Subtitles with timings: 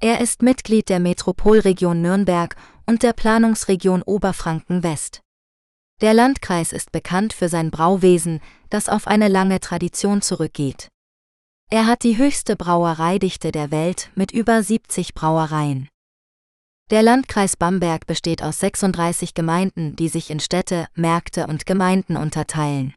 [0.00, 5.22] Er ist Mitglied der Metropolregion Nürnberg und der Planungsregion Oberfranken West.
[6.02, 10.88] Der Landkreis ist bekannt für sein Brauwesen, das auf eine lange Tradition zurückgeht.
[11.70, 15.88] Er hat die höchste Brauereidichte der Welt mit über 70 Brauereien.
[16.90, 22.92] Der Landkreis Bamberg besteht aus 36 Gemeinden, die sich in Städte, Märkte und Gemeinden unterteilen.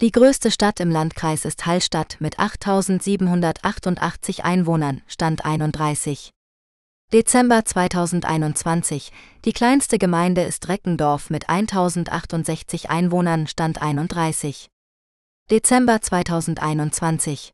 [0.00, 6.30] Die größte Stadt im Landkreis ist Hallstatt mit 8.788 Einwohnern, Stand 31.
[7.12, 9.12] Dezember 2021.
[9.44, 14.66] Die kleinste Gemeinde ist Reckendorf mit 1.068 Einwohnern, Stand 31.
[15.48, 17.52] Dezember 2021.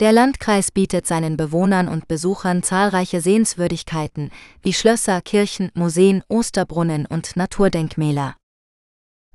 [0.00, 4.30] Der Landkreis bietet seinen Bewohnern und Besuchern zahlreiche Sehenswürdigkeiten
[4.60, 8.36] wie Schlösser, Kirchen, Museen, Osterbrunnen und Naturdenkmäler.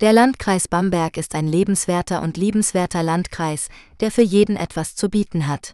[0.01, 3.67] Der Landkreis Bamberg ist ein lebenswerter und liebenswerter Landkreis,
[3.99, 5.73] der für jeden etwas zu bieten hat.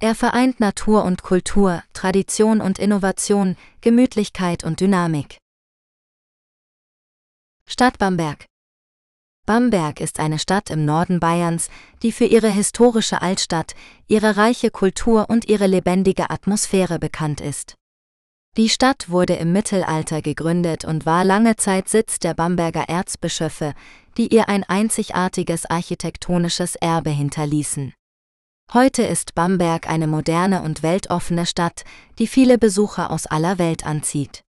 [0.00, 5.38] Er vereint Natur und Kultur, Tradition und Innovation, Gemütlichkeit und Dynamik.
[7.66, 8.46] Stadt Bamberg
[9.46, 11.70] Bamberg ist eine Stadt im Norden Bayerns,
[12.04, 13.74] die für ihre historische Altstadt,
[14.06, 17.79] ihre reiche Kultur und ihre lebendige Atmosphäre bekannt ist.
[18.56, 23.74] Die Stadt wurde im Mittelalter gegründet und war lange Zeit Sitz der Bamberger Erzbischöfe,
[24.16, 27.94] die ihr ein einzigartiges architektonisches Erbe hinterließen.
[28.72, 31.84] Heute ist Bamberg eine moderne und weltoffene Stadt,
[32.18, 34.42] die viele Besucher aus aller Welt anzieht.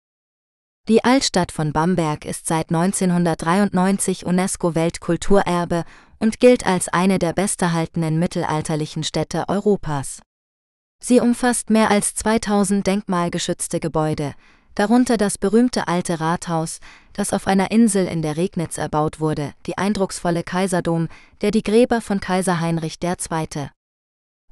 [0.89, 5.85] Die Altstadt von Bamberg ist seit 1993 UNESCO-Weltkulturerbe
[6.21, 10.21] und gilt als eine der besterhaltenen mittelalterlichen Städte Europas.
[11.01, 14.35] Sie umfasst mehr als 2000 denkmalgeschützte Gebäude,
[14.75, 16.81] darunter das berühmte alte Rathaus,
[17.13, 21.09] das auf einer Insel in der Regnitz erbaut wurde, die eindrucksvolle Kaiserdom,
[21.41, 23.71] der die Gräber von Kaiser Heinrich II.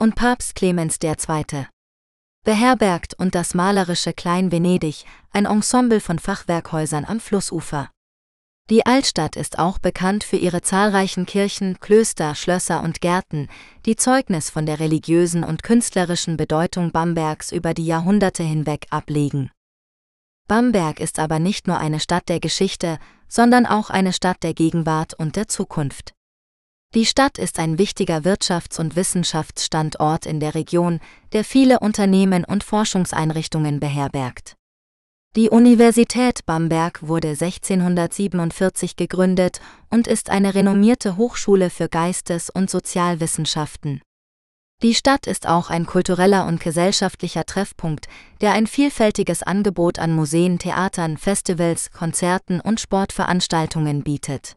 [0.01, 1.67] und Papst Clemens II.
[2.45, 7.91] beherbergt und das malerische Klein Venedig, ein Ensemble von Fachwerkhäusern am Flussufer.
[8.69, 13.49] Die Altstadt ist auch bekannt für ihre zahlreichen Kirchen, Klöster, Schlösser und Gärten,
[13.85, 19.53] die Zeugnis von der religiösen und künstlerischen Bedeutung Bambergs über die Jahrhunderte hinweg ablegen.
[20.49, 22.99] Bamberg ist aber nicht nur eine Stadt der Geschichte,
[23.29, 26.13] sondern auch eine Stadt der Gegenwart und der Zukunft.
[26.95, 30.99] Die Stadt ist ein wichtiger Wirtschafts- und Wissenschaftsstandort in der Region,
[31.33, 34.57] der viele Unternehmen und Forschungseinrichtungen beherbergt.
[35.37, 39.61] Die Universität Bamberg wurde 1647 gegründet
[39.91, 44.01] und ist eine renommierte Hochschule für Geistes- und Sozialwissenschaften.
[44.83, 48.07] Die Stadt ist auch ein kultureller und gesellschaftlicher Treffpunkt,
[48.41, 54.57] der ein vielfältiges Angebot an Museen, Theatern, Festivals, Konzerten und Sportveranstaltungen bietet.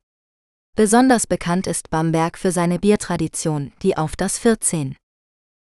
[0.77, 4.95] Besonders bekannt ist Bamberg für seine Biertradition, die auf das 14.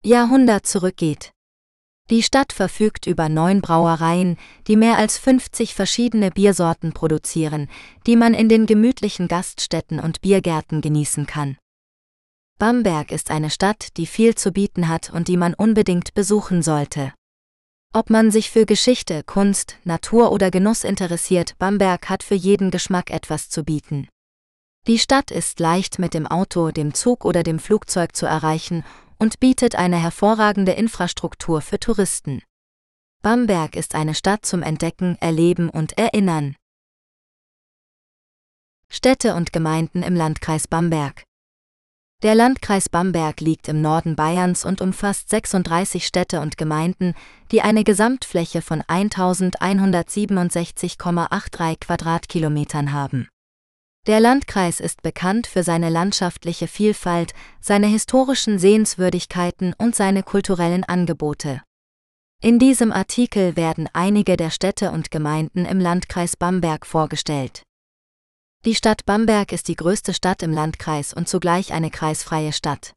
[0.03, 1.34] Jahrhundert zurückgeht.
[2.11, 4.37] Die Stadt verfügt über neun Brauereien,
[4.67, 7.67] die mehr als 50 verschiedene Biersorten produzieren,
[8.05, 11.57] die man in den gemütlichen Gaststätten und Biergärten genießen kann.
[12.59, 17.11] Bamberg ist eine Stadt, die viel zu bieten hat und die man unbedingt besuchen sollte.
[17.91, 23.09] Ob man sich für Geschichte, Kunst, Natur oder Genuss interessiert, Bamberg hat für jeden Geschmack
[23.09, 24.07] etwas zu bieten.
[24.85, 28.83] Die Stadt ist leicht mit dem Auto, dem Zug oder dem Flugzeug zu erreichen
[29.17, 32.43] und bietet eine hervorragende Infrastruktur für Touristen.
[33.21, 36.55] Bamberg ist eine Stadt zum Entdecken, Erleben und Erinnern.
[38.89, 41.23] Städte und Gemeinden im Landkreis Bamberg.
[42.23, 47.13] Der Landkreis Bamberg liegt im Norden Bayerns und umfasst 36 Städte und Gemeinden,
[47.51, 53.27] die eine Gesamtfläche von 1167,83 Quadratkilometern haben.
[54.07, 61.63] Der Landkreis ist bekannt für seine landschaftliche Vielfalt, seine historischen Sehenswürdigkeiten und seine kulturellen Angebote.
[62.39, 67.63] In diesem Artikel werden einige der Städte und Gemeinden im Landkreis Bamberg vorgestellt.
[68.65, 72.93] Die Stadt Bamberg ist die größte Stadt im Landkreis und zugleich eine kreisfreie Stadt.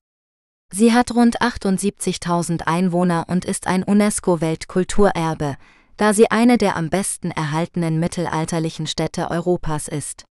[0.71, 5.57] Sie hat rund 78.000 Einwohner und ist ein UNESCO-Weltkulturerbe,
[5.97, 10.28] da sie eine der am besten erhaltenen mittelalterlichen Städte Europas ist.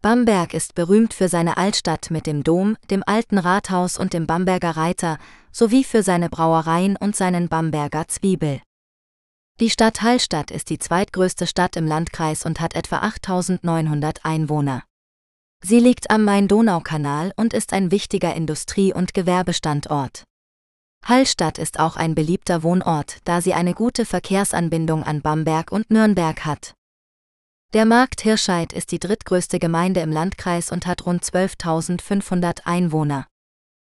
[0.00, 4.76] Bamberg ist berühmt für seine Altstadt mit dem Dom, dem alten Rathaus und dem Bamberger
[4.76, 5.18] Reiter,
[5.50, 8.60] sowie für seine Brauereien und seinen Bamberger Zwiebel.
[9.58, 14.84] Die Stadt Hallstatt ist die zweitgrößte Stadt im Landkreis und hat etwa 8900 Einwohner.
[15.64, 20.22] Sie liegt am Main-Donau-Kanal und ist ein wichtiger Industrie- und Gewerbestandort.
[21.04, 26.44] Hallstatt ist auch ein beliebter Wohnort, da sie eine gute Verkehrsanbindung an Bamberg und Nürnberg
[26.44, 26.74] hat.
[27.74, 33.26] Der Markt Hirscheid ist die drittgrößte Gemeinde im Landkreis und hat rund 12.500 Einwohner.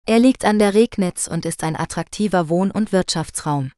[0.06, 3.72] Er liegt an der Regnitz und ist ein attraktiver Wohn- und Wirtschaftsraum.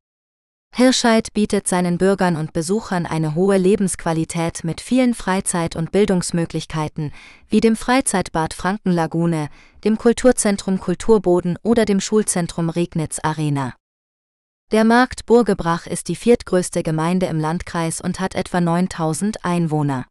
[0.75, 7.13] Hirscheid bietet seinen Bürgern und Besuchern eine hohe Lebensqualität mit vielen Freizeit- und Bildungsmöglichkeiten,
[7.47, 9.49] wie dem Freizeitbad Frankenlagune,
[9.83, 13.75] dem Kulturzentrum Kulturboden oder dem Schulzentrum Regnitz Arena.
[14.73, 20.07] Der Markt Burgebrach ist die viertgrößte Gemeinde im Landkreis und hat etwa 9000 Einwohner.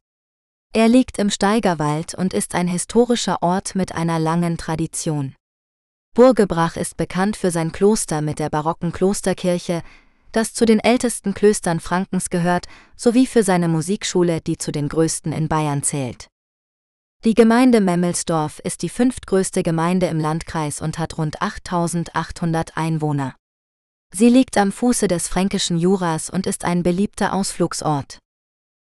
[0.72, 5.34] Er liegt im Steigerwald und ist ein historischer Ort mit einer langen Tradition.
[6.14, 9.82] Burgebrach ist bekannt für sein Kloster mit der barocken Klosterkirche,
[10.30, 15.32] das zu den ältesten Klöstern Frankens gehört, sowie für seine Musikschule, die zu den größten
[15.32, 16.28] in Bayern zählt.
[17.24, 23.34] Die Gemeinde Memmelsdorf ist die fünftgrößte Gemeinde im Landkreis und hat rund 8800 Einwohner.
[24.14, 28.18] Sie liegt am Fuße des fränkischen Juras und ist ein beliebter Ausflugsort.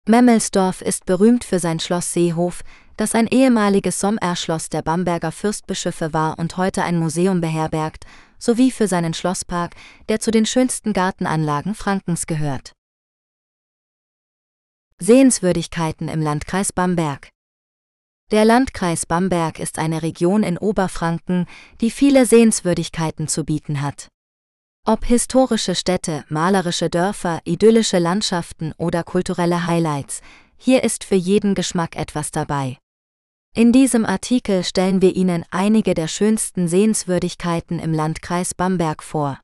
[0.08, 2.64] Memmelsdorf ist berühmt für sein Schloss Seehof,
[2.96, 8.04] das ein ehemaliges Sommerschloss der Bamberger Fürstbischöfe war und heute ein Museum beherbergt,
[8.38, 9.76] sowie für seinen Schlosspark,
[10.08, 12.72] der zu den schönsten Gartenanlagen Frankens gehört.
[14.98, 17.28] Sehenswürdigkeiten im Landkreis Bamberg
[18.32, 21.46] Der Landkreis Bamberg ist eine Region in Oberfranken,
[21.80, 24.08] die viele Sehenswürdigkeiten zu bieten hat.
[24.84, 30.23] Ob historische Städte, malerische Dörfer, idyllische Landschaften oder kulturelle Highlights,
[30.56, 32.79] hier ist für jeden Geschmack etwas dabei.
[33.55, 39.38] In diesem Artikel stellen wir Ihnen einige der schönsten Sehenswürdigkeiten im Landkreis Bamberg vor.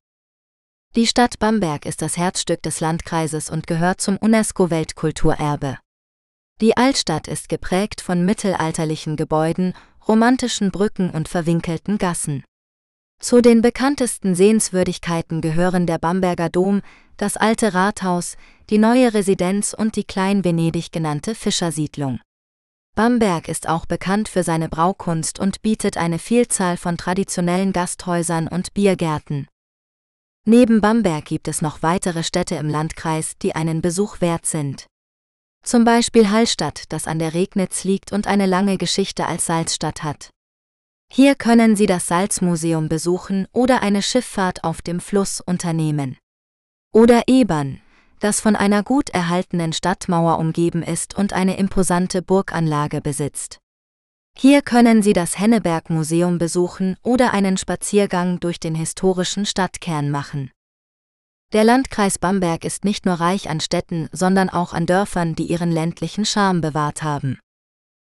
[0.96, 5.78] Die Stadt Bamberg ist das Herzstück des Landkreises und gehört zum UNESCO-Weltkulturerbe.
[6.60, 9.74] Die Altstadt ist geprägt von mittelalterlichen Gebäuden,
[10.08, 12.42] romantischen Brücken und verwinkelten Gassen.
[13.20, 16.82] Zu den bekanntesten Sehenswürdigkeiten gehören der Bamberger Dom,
[17.16, 18.36] das alte Rathaus,
[18.70, 22.20] die neue Residenz und die Klein-Venedig genannte Fischersiedlung.
[22.94, 28.72] Bamberg ist auch bekannt für seine Braukunst und bietet eine Vielzahl von traditionellen Gasthäusern und
[28.74, 29.48] Biergärten.
[30.44, 34.86] Neben Bamberg gibt es noch weitere Städte im Landkreis, die einen Besuch wert sind.
[35.64, 40.30] Zum Beispiel Hallstatt, das an der Regnitz liegt und eine lange Geschichte als Salzstadt hat.
[41.10, 46.16] Hier können Sie das Salzmuseum besuchen oder eine Schifffahrt auf dem Fluss unternehmen.
[46.92, 47.80] Oder Ebern,
[48.20, 53.58] das von einer gut erhaltenen Stadtmauer umgeben ist und eine imposante Burganlage besitzt.
[54.36, 60.52] Hier können Sie das Henneberg Museum besuchen oder einen Spaziergang durch den historischen Stadtkern machen.
[61.52, 65.72] Der Landkreis Bamberg ist nicht nur reich an Städten, sondern auch an Dörfern, die ihren
[65.72, 67.40] ländlichen Charme bewahrt haben.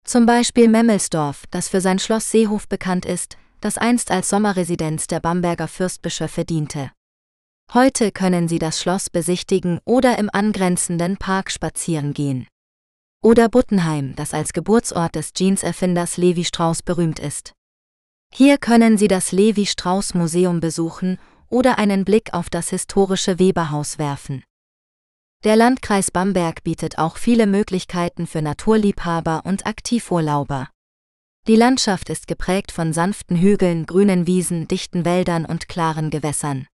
[0.07, 5.19] Zum Beispiel Memmelsdorf, das für sein Schloss Seehof bekannt ist, das einst als Sommerresidenz der
[5.19, 6.91] Bamberger Fürstbischöfe diente.
[7.73, 12.47] Heute können Sie das Schloss besichtigen oder im angrenzenden Park spazieren gehen.
[13.21, 17.51] Oder Buttenheim, das als Geburtsort des Jeans-Erfinders Levi Strauss berühmt ist.
[18.33, 23.99] Hier können Sie das Levi Strauss Museum besuchen oder einen Blick auf das historische Weberhaus
[23.99, 24.45] werfen.
[25.43, 30.69] Der Landkreis Bamberg bietet auch viele Möglichkeiten für Naturliebhaber und Aktivurlauber.
[31.47, 36.67] Die Landschaft ist geprägt von sanften Hügeln, grünen Wiesen, dichten Wäldern und klaren Gewässern.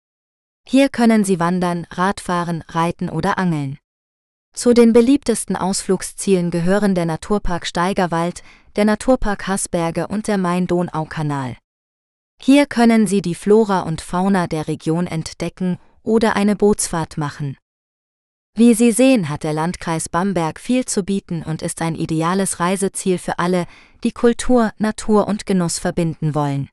[0.65, 3.79] Hier können Sie wandern, Radfahren, reiten oder angeln.
[4.53, 8.43] Zu den beliebtesten Ausflugszielen gehören der Naturpark Steigerwald,
[8.75, 11.57] der Naturpark Haßberge und der Main-Donau-Kanal.
[12.39, 17.57] Hier können Sie die Flora und Fauna der Region entdecken oder eine Bootsfahrt machen.
[18.53, 23.17] Wie Sie sehen, hat der Landkreis Bamberg viel zu bieten und ist ein ideales Reiseziel
[23.17, 23.65] für alle,
[24.03, 26.69] die Kultur, Natur und Genuss verbinden wollen.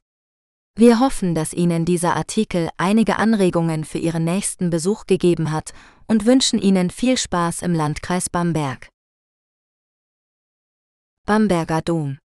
[0.77, 5.73] Wir hoffen, dass Ihnen dieser Artikel einige Anregungen für Ihren nächsten Besuch gegeben hat
[6.07, 8.89] und wünschen Ihnen viel Spaß im Landkreis Bamberg.
[11.27, 12.19] Bamberger Dom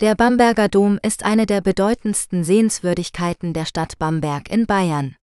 [0.00, 5.16] Der Bamberger Dom ist eine der bedeutendsten Sehenswürdigkeiten der Stadt Bamberg in Bayern.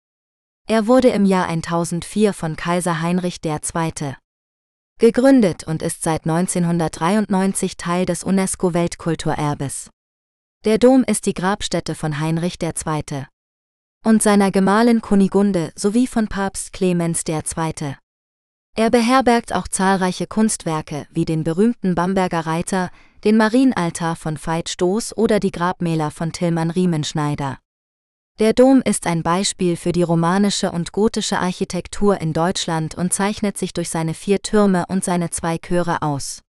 [0.67, 4.15] Er wurde im Jahr 1004 von Kaiser Heinrich II.
[4.97, 9.91] gegründet und ist seit 1993 Teil des UNESCO-Weltkulturerbes.
[10.63, 13.27] Der Dom ist die Grabstätte von Heinrich II.
[14.03, 17.95] und seiner Gemahlin Kunigunde sowie von Papst Clemens II.
[18.75, 22.89] Er beherbergt auch zahlreiche Kunstwerke wie den berühmten Bamberger Reiter,
[23.23, 27.59] den Marienaltar von Veit Stoß oder die Grabmäler von Tillmann Riemenschneider.
[28.37, 33.57] Der Dom ist ein Beispiel für die romanische und gotische Architektur in Deutschland und zeichnet
[33.57, 36.41] sich durch seine vier Türme und seine zwei Chöre aus.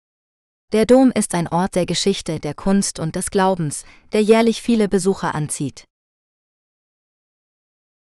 [0.72, 4.88] Der Dom ist ein Ort der Geschichte, der Kunst und des Glaubens, der jährlich viele
[4.88, 5.84] Besucher anzieht.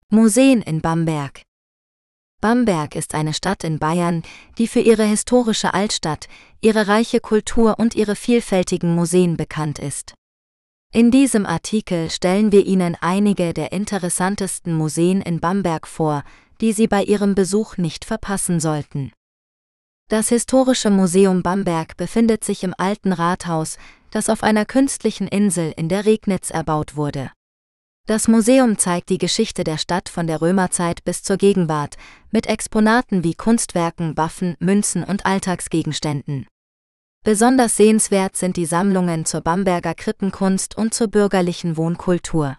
[0.10, 1.44] Museen in Bamberg
[2.42, 4.24] Bamberg ist eine Stadt in Bayern,
[4.58, 6.28] die für ihre historische Altstadt,
[6.60, 10.14] ihre reiche Kultur und ihre vielfältigen Museen bekannt ist.
[10.94, 16.26] In diesem Artikel stellen wir Ihnen einige der interessantesten Museen in Bamberg vor,
[16.60, 19.14] die Sie bei Ihrem Besuch nicht verpassen sollten.
[20.10, 23.78] Das Historische Museum Bamberg befindet sich im alten Rathaus,
[24.10, 27.32] das auf einer künstlichen Insel in der Regnitz erbaut wurde.
[28.06, 31.96] Das Museum zeigt die Geschichte der Stadt von der Römerzeit bis zur Gegenwart,
[32.32, 36.48] mit Exponaten wie Kunstwerken, Waffen, Münzen und Alltagsgegenständen.
[37.24, 42.58] Besonders sehenswert sind die Sammlungen zur Bamberger Krippenkunst und zur bürgerlichen Wohnkultur.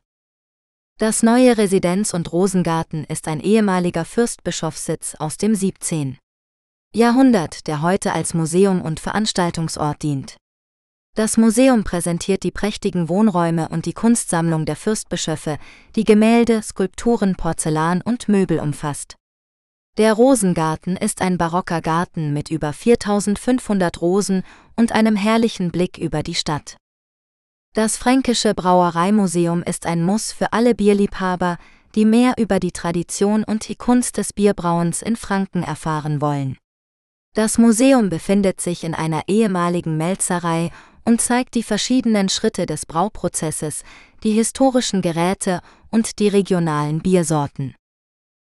[1.00, 6.16] Das neue Residenz- und Rosengarten ist ein ehemaliger Fürstbischofssitz aus dem 17.
[6.94, 10.36] Jahrhundert, der heute als Museum und Veranstaltungsort dient.
[11.16, 15.58] Das Museum präsentiert die prächtigen Wohnräume und die Kunstsammlung der Fürstbischöfe,
[15.96, 19.16] die Gemälde, Skulpturen, Porzellan und Möbel umfasst.
[19.98, 24.42] Der Rosengarten ist ein barocker Garten mit über 4500 Rosen
[24.74, 26.78] und einem herrlichen Blick über die Stadt.
[27.74, 31.58] Das Fränkische Brauereimuseum ist ein Muss für alle Bierliebhaber,
[31.94, 36.56] die mehr über die Tradition und die Kunst des Bierbrauens in Franken erfahren wollen.
[37.34, 40.70] Das Museum befindet sich in einer ehemaligen Melzerei
[41.04, 43.82] und zeigt die verschiedenen Schritte des Brauprozesses,
[44.22, 47.74] die historischen Geräte und die regionalen Biersorten.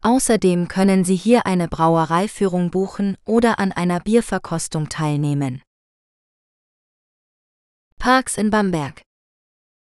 [0.05, 5.63] Außerdem können Sie hier eine Brauereiführung buchen oder an einer Bierverkostung teilnehmen.
[7.97, 9.01] Parks in Bamberg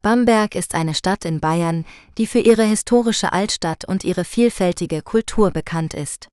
[0.01, 1.85] Bamberg ist eine Stadt in Bayern,
[2.17, 6.27] die für ihre historische Altstadt und ihre vielfältige Kultur bekannt ist.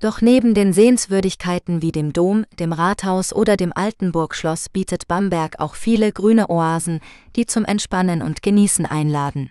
[0.00, 5.74] Doch neben den Sehenswürdigkeiten wie dem Dom, dem Rathaus oder dem Altenburgschloss bietet Bamberg auch
[5.74, 7.00] viele grüne Oasen,
[7.34, 9.50] die zum Entspannen und Genießen einladen.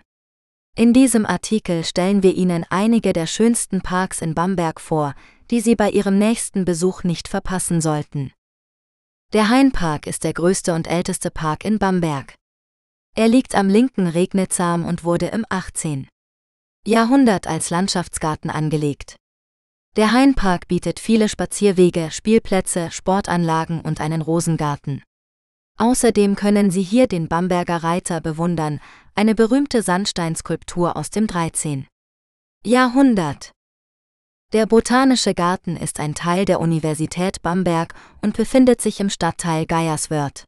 [0.74, 5.14] In diesem Artikel stellen wir Ihnen einige der schönsten Parks in Bamberg vor,
[5.50, 8.32] die Sie bei Ihrem nächsten Besuch nicht verpassen sollten.
[9.34, 12.34] Der Hainpark ist der größte und älteste Park in Bamberg.
[13.14, 16.08] Er liegt am linken Regnitzarm und wurde im 18.
[16.86, 19.16] Jahrhundert als Landschaftsgarten angelegt.
[19.96, 25.02] Der Hainpark bietet viele Spazierwege, Spielplätze, Sportanlagen und einen Rosengarten.
[25.78, 28.80] Außerdem können Sie hier den Bamberger Reiter bewundern,
[29.14, 31.86] eine berühmte Sandsteinskulptur aus dem 13.
[32.64, 33.52] Jahrhundert.
[34.52, 40.44] Der Botanische Garten ist ein Teil der Universität Bamberg und befindet sich im Stadtteil Geierswörth.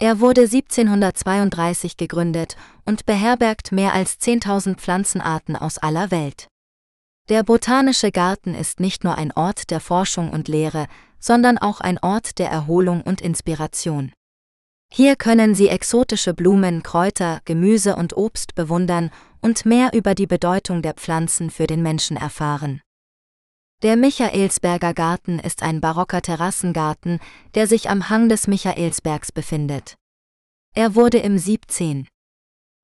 [0.00, 6.48] Er wurde 1732 gegründet und beherbergt mehr als 10.000 Pflanzenarten aus aller Welt.
[7.28, 10.86] Der Botanische Garten ist nicht nur ein Ort der Forschung und Lehre,
[11.20, 14.10] sondern auch ein Ort der Erholung und Inspiration.
[14.92, 20.82] Hier können Sie exotische Blumen, Kräuter, Gemüse und Obst bewundern und mehr über die Bedeutung
[20.82, 22.82] der Pflanzen für den Menschen erfahren.
[23.82, 27.20] Der Michaelsberger Garten ist ein barocker Terrassengarten,
[27.54, 29.94] der sich am Hang des Michaelsbergs befindet.
[30.74, 32.06] Er wurde im 17.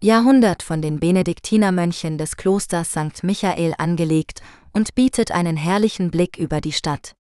[0.02, 3.25] Jahrhundert von den Benediktinermönchen des Klosters St.
[3.25, 7.14] Michael angelegt und bietet einen herrlichen Blick über die Stadt.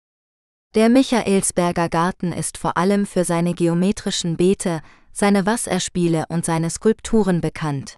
[0.75, 4.81] Der Michaelsberger Garten ist vor allem für seine geometrischen Beete,
[5.13, 7.95] seine Wasserspiele und seine Skulpturen bekannt.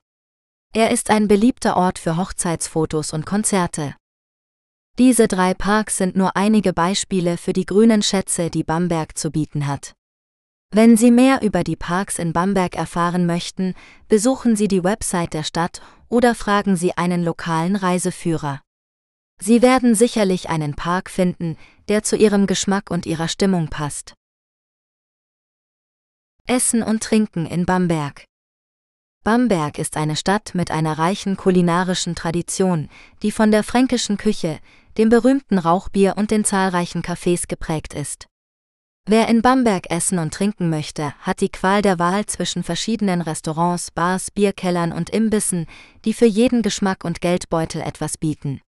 [0.76, 3.96] Er ist ein beliebter Ort für Hochzeitsfotos und Konzerte.
[5.00, 9.66] Diese drei Parks sind nur einige Beispiele für die grünen Schätze, die Bamberg zu bieten
[9.66, 9.94] hat.
[10.70, 13.74] Wenn Sie mehr über die Parks in Bamberg erfahren möchten,
[14.08, 18.62] besuchen Sie die Website der Stadt oder fragen Sie einen lokalen Reiseführer.
[19.40, 21.58] Sie werden sicherlich einen Park finden,
[21.88, 24.14] der zu Ihrem Geschmack und Ihrer Stimmung passt.
[26.46, 28.26] Essen und Trinken in Bamberg.
[29.24, 32.90] Bamberg ist eine Stadt mit einer reichen kulinarischen Tradition,
[33.22, 34.60] die von der fränkischen Küche,
[34.98, 38.28] dem berühmten Rauchbier und den zahlreichen Cafés geprägt ist.
[39.06, 43.92] Wer in Bamberg essen und trinken möchte, hat die Qual der Wahl zwischen verschiedenen Restaurants,
[43.92, 45.66] Bars, Bierkellern und Imbissen,
[46.04, 48.62] die für jeden Geschmack und Geldbeutel etwas bieten.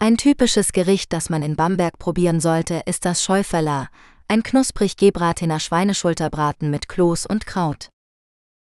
[0.00, 3.88] Ein typisches Gericht, das man in Bamberg probieren sollte, ist das Schäuferla,
[4.28, 7.88] ein knusprig gebratener Schweineschulterbraten mit Kloß und Kraut.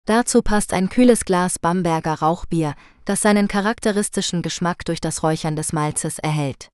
[0.07, 2.75] Dazu passt ein kühles Glas Bamberger Rauchbier,
[3.05, 6.71] das seinen charakteristischen Geschmack durch das Räuchern des Malzes erhält.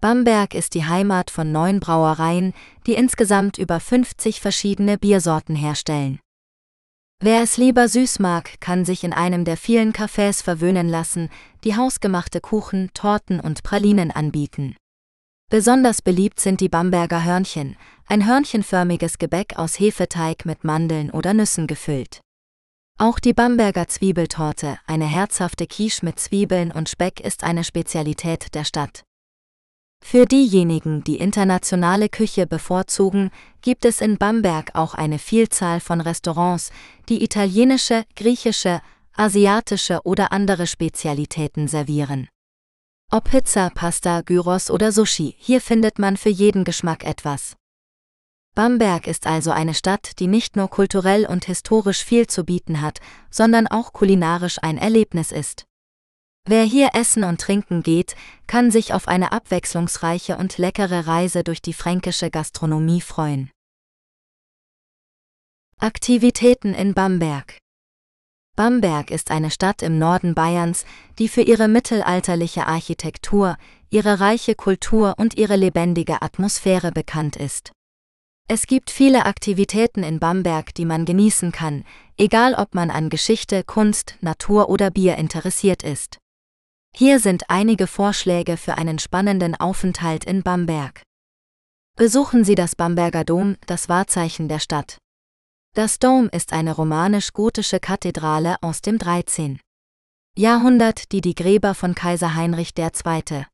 [0.00, 2.54] Bamberg ist die Heimat von neun Brauereien,
[2.86, 6.18] die insgesamt über 50 verschiedene Biersorten herstellen.
[7.24, 11.30] Wer es lieber süß mag, kann sich in einem der vielen Cafés verwöhnen lassen,
[11.62, 14.74] die hausgemachte Kuchen, Torten und Pralinen anbieten.
[15.48, 17.76] Besonders beliebt sind die Bamberger Hörnchen,
[18.08, 22.22] ein hörnchenförmiges Gebäck aus Hefeteig mit Mandeln oder Nüssen gefüllt.
[22.98, 28.64] Auch die Bamberger Zwiebeltorte, eine herzhafte Quiche mit Zwiebeln und Speck, ist eine Spezialität der
[28.64, 29.04] Stadt.
[30.04, 33.30] Für diejenigen, die internationale Küche bevorzugen,
[33.62, 36.70] gibt es in Bamberg auch eine Vielzahl von Restaurants,
[37.08, 38.82] die italienische, griechische,
[39.14, 42.28] asiatische oder andere Spezialitäten servieren.
[43.10, 47.56] Ob Pizza, Pasta, Gyros oder Sushi, hier findet man für jeden Geschmack etwas.
[48.54, 52.98] Bamberg ist also eine Stadt, die nicht nur kulturell und historisch viel zu bieten hat,
[53.30, 55.64] sondern auch kulinarisch ein Erlebnis ist.
[56.44, 58.16] Wer hier essen und trinken geht,
[58.48, 63.50] kann sich auf eine abwechslungsreiche und leckere Reise durch die fränkische Gastronomie freuen.
[65.78, 67.58] Aktivitäten in Bamberg
[68.56, 70.84] Bamberg ist eine Stadt im Norden Bayerns,
[71.18, 73.56] die für ihre mittelalterliche Architektur,
[73.90, 77.72] ihre reiche Kultur und ihre lebendige Atmosphäre bekannt ist.
[78.48, 81.84] Es gibt viele Aktivitäten in Bamberg, die man genießen kann,
[82.18, 86.21] egal ob man an Geschichte, Kunst, Natur oder Bier interessiert ist.
[86.94, 91.02] Hier sind einige Vorschläge für einen spannenden Aufenthalt in Bamberg.
[91.96, 94.98] Besuchen Sie das Bamberger Dom, das Wahrzeichen der Stadt.
[95.74, 99.58] Das Dom ist eine romanisch-gotische Kathedrale aus dem 13.
[100.36, 103.46] Jahrhundert, die die Gräber von Kaiser Heinrich II.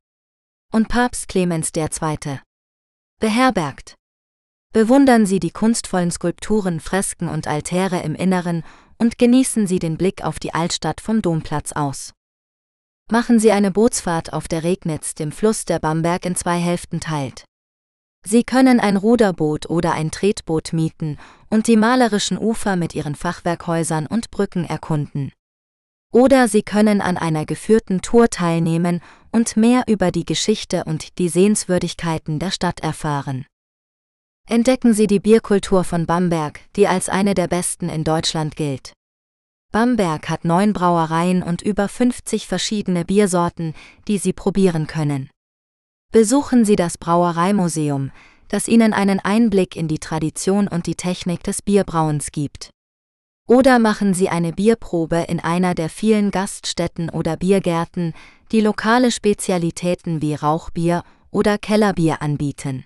[0.73, 2.39] und Papst Clemens II.
[3.21, 3.95] beherbergt.
[4.73, 8.63] Bewundern Sie die kunstvollen Skulpturen, Fresken und Altäre im Inneren
[8.97, 12.11] und genießen Sie den Blick auf die Altstadt vom Domplatz aus.
[13.11, 17.43] Machen Sie eine Bootsfahrt auf der Regnitz, dem Fluss der Bamberg in zwei Hälften teilt.
[18.23, 21.17] Sie können ein Ruderboot oder ein Tretboot mieten
[21.49, 25.31] und die malerischen Ufer mit ihren Fachwerkhäusern und Brücken erkunden.
[26.11, 31.29] Oder Sie können an einer geführten Tour teilnehmen und mehr über die Geschichte und die
[31.29, 33.45] Sehenswürdigkeiten der Stadt erfahren.
[34.47, 38.93] Entdecken Sie die Bierkultur von Bamberg, die als eine der besten in Deutschland gilt.
[39.71, 43.75] Bamberg hat neun Brauereien und über 50 verschiedene Biersorten,
[44.07, 45.29] die Sie probieren können.
[46.11, 48.09] Besuchen Sie das Brauereimuseum,
[48.47, 52.71] das Ihnen einen Einblick in die Tradition und die Technik des Bierbrauens gibt.
[53.47, 58.13] Oder machen Sie eine Bierprobe in einer der vielen Gaststätten oder Biergärten,
[58.51, 62.85] die lokale Spezialitäten wie Rauchbier oder Kellerbier anbieten.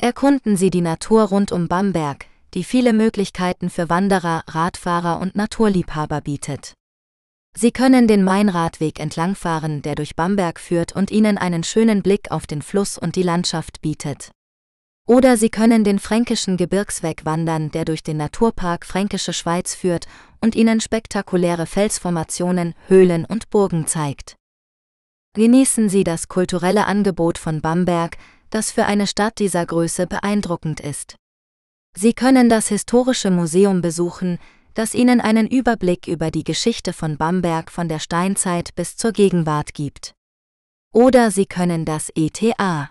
[0.00, 6.20] Erkunden Sie die Natur rund um Bamberg, die viele Möglichkeiten für Wanderer, Radfahrer und Naturliebhaber
[6.20, 6.74] bietet.
[7.56, 12.46] Sie können den Mainradweg entlangfahren, der durch Bamberg führt und Ihnen einen schönen Blick auf
[12.46, 14.32] den Fluss und die Landschaft bietet.
[15.06, 20.06] Oder Sie können den fränkischen Gebirgsweg wandern, der durch den Naturpark Fränkische Schweiz führt
[20.40, 24.36] und Ihnen spektakuläre Felsformationen, Höhlen und Burgen zeigt.
[25.34, 28.16] Genießen Sie das kulturelle Angebot von Bamberg,
[28.50, 31.16] das für eine Stadt dieser Größe beeindruckend ist.
[31.96, 34.38] Sie können das Historische Museum besuchen,
[34.74, 39.74] das Ihnen einen Überblick über die Geschichte von Bamberg von der Steinzeit bis zur Gegenwart
[39.74, 40.14] gibt.
[40.92, 42.90] Oder Sie können das ETA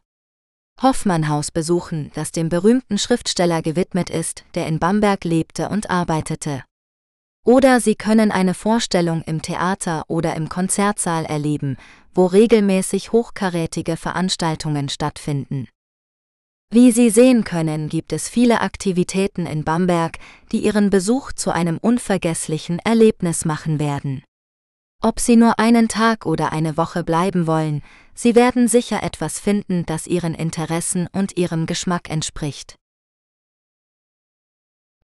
[0.81, 6.63] Hoffmannhaus besuchen, das dem berühmten Schriftsteller gewidmet ist, der in Bamberg lebte und arbeitete.
[7.45, 11.77] Oder Sie können eine Vorstellung im Theater oder im Konzertsaal erleben,
[12.13, 15.67] wo regelmäßig hochkarätige Veranstaltungen stattfinden.
[16.73, 20.17] Wie Sie sehen können, gibt es viele Aktivitäten in Bamberg,
[20.51, 24.23] die Ihren Besuch zu einem unvergesslichen Erlebnis machen werden.
[24.99, 27.83] Ob Sie nur einen Tag oder eine Woche bleiben wollen,
[28.15, 32.75] Sie werden sicher etwas finden, das Ihren Interessen und Ihrem Geschmack entspricht.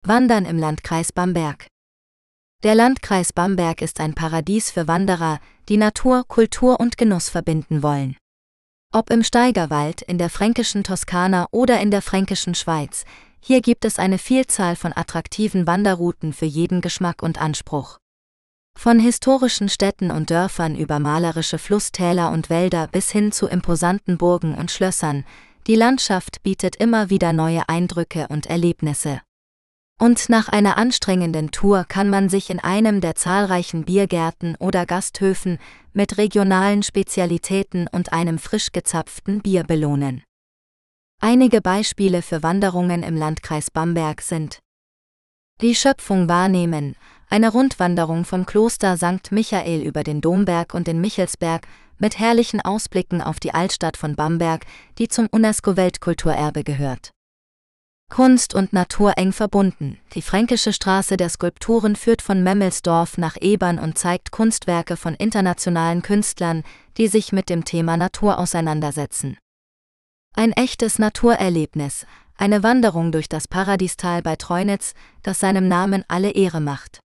[0.00, 1.66] Wandern im Landkreis Bamberg
[2.64, 8.16] der Landkreis Bamberg ist ein Paradies für Wanderer, die Natur, Kultur und Genuss verbinden wollen.
[8.90, 13.04] Ob im Steigerwald, in der fränkischen Toskana oder in der fränkischen Schweiz,
[13.38, 17.98] hier gibt es eine Vielzahl von attraktiven Wanderrouten für jeden Geschmack und Anspruch.
[18.78, 24.54] Von historischen Städten und Dörfern über malerische Flusstäler und Wälder bis hin zu imposanten Burgen
[24.54, 25.26] und Schlössern,
[25.66, 29.20] die Landschaft bietet immer wieder neue Eindrücke und Erlebnisse.
[30.00, 35.58] Und nach einer anstrengenden Tour kann man sich in einem der zahlreichen Biergärten oder Gasthöfen
[35.92, 40.22] mit regionalen Spezialitäten und einem frisch gezapften Bier belohnen.
[41.20, 44.60] Einige Beispiele für Wanderungen im Landkreis Bamberg sind
[45.60, 46.94] die Schöpfung wahrnehmen,
[47.28, 49.32] eine Rundwanderung vom Kloster St.
[49.32, 51.66] Michael über den Domberg und den Michelsberg
[51.98, 54.64] mit herrlichen Ausblicken auf die Altstadt von Bamberg,
[54.98, 57.10] die zum UNESCO-Weltkulturerbe gehört.
[58.08, 59.98] Kunst und Natur eng verbunden.
[60.14, 66.02] Die Fränkische Straße der Skulpturen führt von Memmelsdorf nach Ebern und zeigt Kunstwerke von internationalen
[66.02, 66.64] Künstlern,
[66.96, 69.38] die sich mit dem Thema Natur auseinandersetzen.
[70.34, 76.60] Ein echtes Naturerlebnis, eine Wanderung durch das Paradiestal bei Treunitz, das seinem Namen alle Ehre
[76.60, 77.00] macht.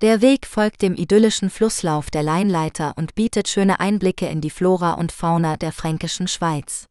[0.00, 4.92] Der Weg folgt dem idyllischen Flusslauf der Leinleiter und bietet schöne Einblicke in die Flora
[4.92, 6.86] und Fauna der fränkischen Schweiz.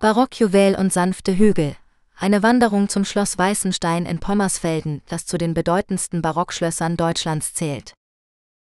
[0.00, 1.76] Barockjuwel und sanfte Hügel,
[2.18, 7.94] eine Wanderung zum Schloss Weißenstein in Pommersfelden, das zu den bedeutendsten Barockschlössern Deutschlands zählt.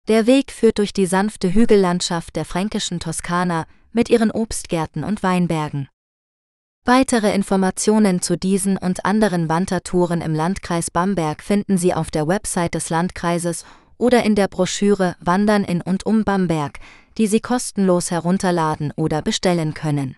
[0.07, 5.87] Der Weg führt durch die sanfte Hügellandschaft der fränkischen Toskana mit ihren Obstgärten und Weinbergen.
[6.83, 12.75] Weitere Informationen zu diesen und anderen Wandertouren im Landkreis Bamberg finden Sie auf der Website
[12.75, 13.65] des Landkreises
[13.97, 16.79] oder in der Broschüre Wandern in und um Bamberg,
[17.17, 20.15] die Sie kostenlos herunterladen oder bestellen können.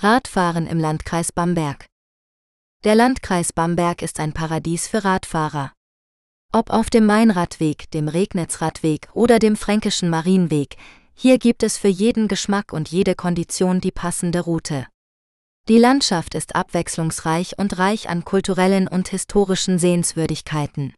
[0.00, 1.86] Radfahren im Landkreis Bamberg.
[2.84, 5.72] Der Landkreis Bamberg ist ein Paradies für Radfahrer.
[6.52, 10.76] Ob auf dem Mainradweg, dem Regnitzradweg oder dem Fränkischen Marienweg,
[11.14, 14.86] hier gibt es für jeden Geschmack und jede Kondition die passende Route.
[15.68, 20.94] Die Landschaft ist abwechslungsreich und reich an kulturellen und historischen Sehenswürdigkeiten.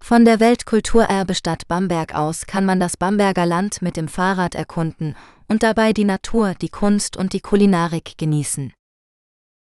[0.00, 5.16] Von der Weltkulturerbestadt Bamberg aus kann man das Bamberger Land mit dem Fahrrad erkunden
[5.50, 8.72] und dabei die Natur, die Kunst und die Kulinarik genießen.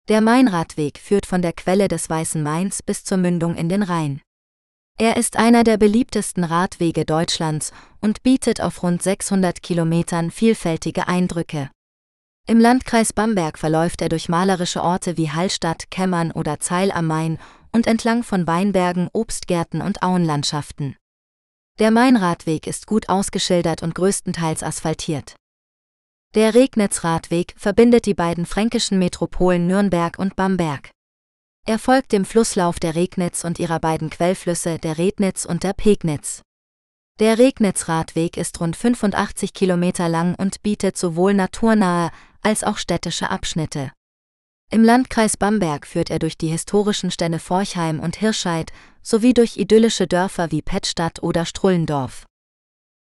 [0.09, 4.23] Der Mainradweg führt von der Quelle des Weißen Mains bis zur Mündung in den Rhein.
[4.99, 11.71] Er ist einer der beliebtesten Radwege Deutschlands und bietet auf rund 600 Kilometern vielfältige Eindrücke.
[12.47, 17.39] Im Landkreis Bamberg verläuft er durch malerische Orte wie Hallstatt, Kämmern oder Zeil am Main
[17.73, 20.97] und entlang von Weinbergen, Obstgärten und Auenlandschaften.
[21.79, 25.35] Der Mainradweg ist gut ausgeschildert und größtenteils asphaltiert.
[26.35, 30.91] Der Regnitzradweg verbindet die beiden fränkischen Metropolen Nürnberg und Bamberg.
[31.65, 36.43] Er folgt dem Flusslauf der Regnitz und ihrer beiden Quellflüsse der Rednitz und der Pegnitz.
[37.21, 42.11] Der Regnitzradweg ist rund 85 Kilometer lang und bietet sowohl naturnahe
[42.43, 43.93] als auch städtische Abschnitte.
[44.73, 50.09] Im Landkreis Bamberg führt er durch die historischen Stämme Forchheim und Hirscheid sowie durch idyllische
[50.09, 52.27] Dörfer wie Pettstadt oder Strullendorf.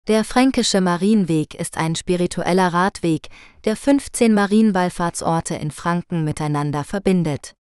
[0.07, 3.27] Der Fränkische Marienweg ist ein spiritueller Radweg,
[3.63, 7.55] der 15 Marienwallfahrtsorte in Franken miteinander verbindet.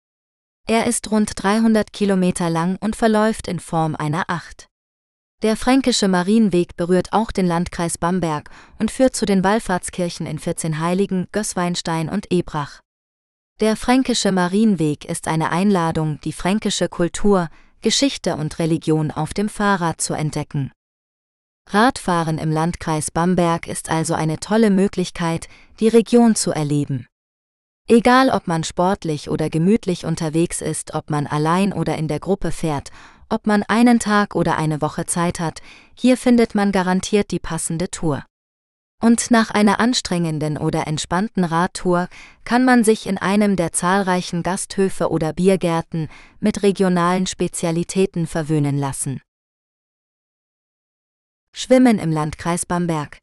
[0.67, 4.67] Er ist rund 300 Kilometer lang und verläuft in Form einer Acht.
[5.43, 8.51] Der Fränkische Marienweg berührt auch den Landkreis Bamberg
[8.81, 12.81] und führt zu den Wallfahrtskirchen in 14 Heiligen, Gößweinstein und Ebrach.
[13.61, 17.51] Der Fränkische Marienweg ist eine Einladung, die fränkische Kultur,
[17.83, 20.73] Geschichte und Religion auf dem Fahrrad zu entdecken.
[21.68, 25.48] Radfahren im Landkreis Bamberg ist also eine tolle Möglichkeit,
[25.81, 27.07] die Region zu erleben.
[27.88, 32.53] Egal ob man sportlich oder gemütlich unterwegs ist, ob man allein oder in der Gruppe
[32.53, 32.90] fährt,
[33.29, 35.61] ob man einen Tag oder eine Woche Zeit hat,
[35.94, 38.22] hier findet man garantiert die passende Tour.
[39.03, 42.09] Und nach einer anstrengenden oder entspannten Radtour
[42.44, 49.20] kann man sich in einem der zahlreichen Gasthöfe oder Biergärten mit regionalen Spezialitäten verwöhnen lassen.
[51.55, 53.19] Schwimmen im Landkreis Bamberg.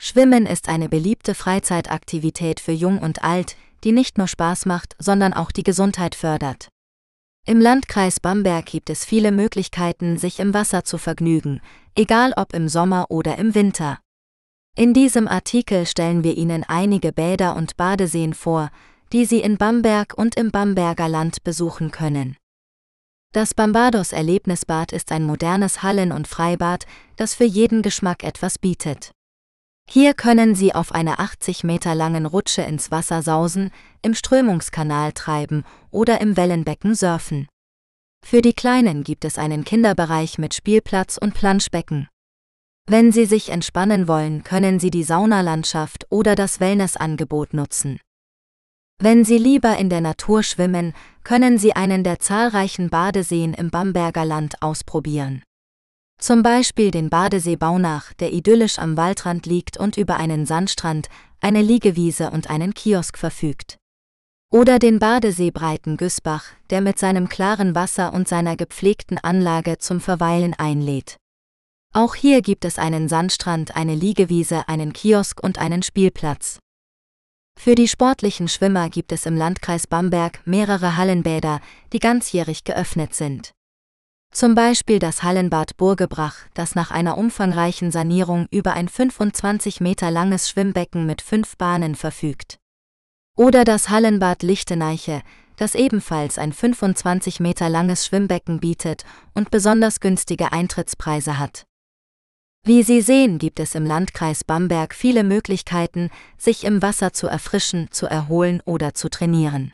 [0.00, 5.32] Schwimmen ist eine beliebte Freizeitaktivität für Jung und Alt, die nicht nur Spaß macht, sondern
[5.32, 6.68] auch die Gesundheit fördert.
[7.46, 11.60] Im Landkreis Bamberg gibt es viele Möglichkeiten, sich im Wasser zu vergnügen,
[11.94, 13.98] egal ob im Sommer oder im Winter.
[14.76, 18.70] In diesem Artikel stellen wir Ihnen einige Bäder und Badeseen vor,
[19.12, 22.36] die Sie in Bamberg und im Bamberger Land besuchen können.
[23.32, 26.86] Das Bambados Erlebnisbad ist ein modernes Hallen- und Freibad,
[27.16, 29.12] das für jeden Geschmack etwas bietet.
[29.90, 35.64] Hier können Sie auf einer 80 Meter langen Rutsche ins Wasser sausen, im Strömungskanal treiben
[35.90, 37.48] oder im Wellenbecken surfen.
[38.24, 42.08] Für die Kleinen gibt es einen Kinderbereich mit Spielplatz und Planschbecken.
[42.86, 48.00] Wenn Sie sich entspannen wollen, können Sie die Saunalandschaft oder das Wellnessangebot nutzen.
[49.00, 54.24] Wenn Sie lieber in der Natur schwimmen, können Sie einen der zahlreichen Badeseen im Bamberger
[54.24, 55.44] Land ausprobieren.
[56.20, 61.08] Zum Beispiel den Badesee Baunach, der idyllisch am Waldrand liegt und über einen Sandstrand,
[61.40, 63.76] eine Liegewiese und einen Kiosk verfügt.
[64.50, 70.00] Oder den Badesee Breiten Güßbach, der mit seinem klaren Wasser und seiner gepflegten Anlage zum
[70.00, 71.18] Verweilen einlädt.
[71.94, 76.58] Auch hier gibt es einen Sandstrand, eine Liegewiese, einen Kiosk und einen Spielplatz.
[77.60, 81.60] Für die sportlichen Schwimmer gibt es im Landkreis Bamberg mehrere Hallenbäder,
[81.92, 83.50] die ganzjährig geöffnet sind.
[84.32, 90.48] Zum Beispiel das Hallenbad Burgebrach, das nach einer umfangreichen Sanierung über ein 25 Meter langes
[90.48, 92.58] Schwimmbecken mit fünf Bahnen verfügt.
[93.36, 95.22] Oder das Hallenbad Lichteneiche,
[95.56, 101.67] das ebenfalls ein 25 Meter langes Schwimmbecken bietet und besonders günstige Eintrittspreise hat.
[102.64, 107.90] Wie Sie sehen, gibt es im Landkreis Bamberg viele Möglichkeiten, sich im Wasser zu erfrischen,
[107.90, 109.72] zu erholen oder zu trainieren.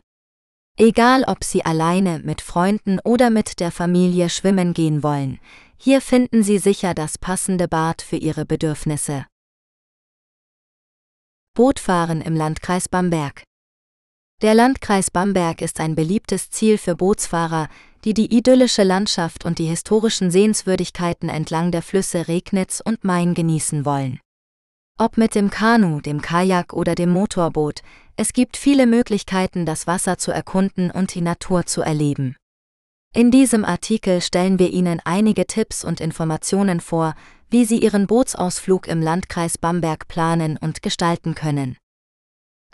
[0.77, 5.39] Egal ob Sie alleine, mit Freunden oder mit der Familie schwimmen gehen wollen,
[5.77, 9.25] hier finden Sie sicher das passende Bad für Ihre Bedürfnisse.
[11.53, 13.43] Bootfahren im Landkreis Bamberg
[14.41, 17.69] Der Landkreis Bamberg ist ein beliebtes Ziel für Bootsfahrer,
[18.05, 23.83] die die idyllische Landschaft und die historischen Sehenswürdigkeiten entlang der Flüsse Regnitz und Main genießen
[23.83, 24.19] wollen.
[24.97, 27.81] Ob mit dem Kanu, dem Kajak oder dem Motorboot,
[28.15, 32.37] es gibt viele Möglichkeiten, das Wasser zu erkunden und die Natur zu erleben.
[33.13, 37.15] In diesem Artikel stellen wir Ihnen einige Tipps und Informationen vor,
[37.49, 41.77] wie Sie Ihren Bootsausflug im Landkreis Bamberg planen und gestalten können.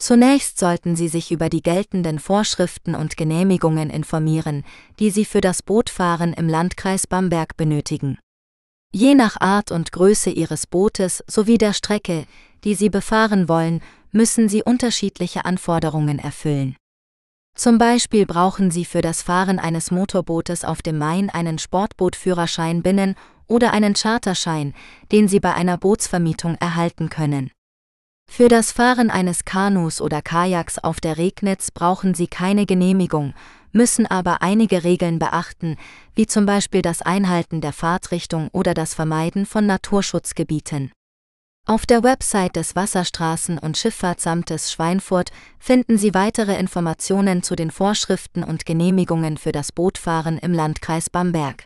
[0.01, 4.63] Zunächst sollten Sie sich über die geltenden Vorschriften und Genehmigungen informieren,
[4.97, 8.17] die Sie für das Bootfahren im Landkreis Bamberg benötigen.
[8.91, 12.25] Je nach Art und Größe Ihres Bootes sowie der Strecke,
[12.63, 13.79] die Sie befahren wollen,
[14.11, 16.75] müssen Sie unterschiedliche Anforderungen erfüllen.
[17.55, 23.13] Zum Beispiel brauchen Sie für das Fahren eines Motorbootes auf dem Main einen Sportbootführerschein binnen
[23.45, 24.73] oder einen Charterschein,
[25.11, 27.51] den Sie bei einer Bootsvermietung erhalten können.
[28.33, 33.33] Für das Fahren eines Kanus oder Kajaks auf der Regnitz brauchen Sie keine Genehmigung,
[33.73, 35.75] müssen aber einige Regeln beachten,
[36.15, 40.93] wie zum Beispiel das Einhalten der Fahrtrichtung oder das Vermeiden von Naturschutzgebieten.
[41.67, 48.45] Auf der Website des Wasserstraßen- und Schifffahrtsamtes Schweinfurt finden Sie weitere Informationen zu den Vorschriften
[48.45, 51.65] und Genehmigungen für das Bootfahren im Landkreis Bamberg.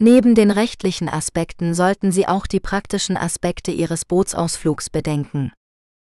[0.00, 5.52] Neben den rechtlichen Aspekten sollten Sie auch die praktischen Aspekte Ihres Bootsausflugs bedenken.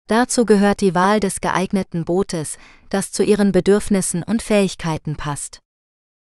[0.07, 2.57] Dazu gehört die Wahl des geeigneten Bootes,
[2.89, 5.59] das zu Ihren Bedürfnissen und Fähigkeiten passt.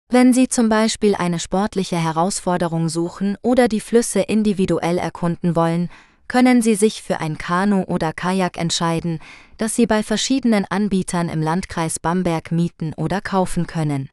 [0.10, 5.90] Wenn Sie zum Beispiel eine sportliche Herausforderung suchen oder die Flüsse individuell erkunden wollen,
[6.28, 9.20] können Sie sich für ein Kanu oder Kajak entscheiden,
[9.58, 14.10] das Sie bei verschiedenen Anbietern im Landkreis Bamberg mieten oder kaufen können.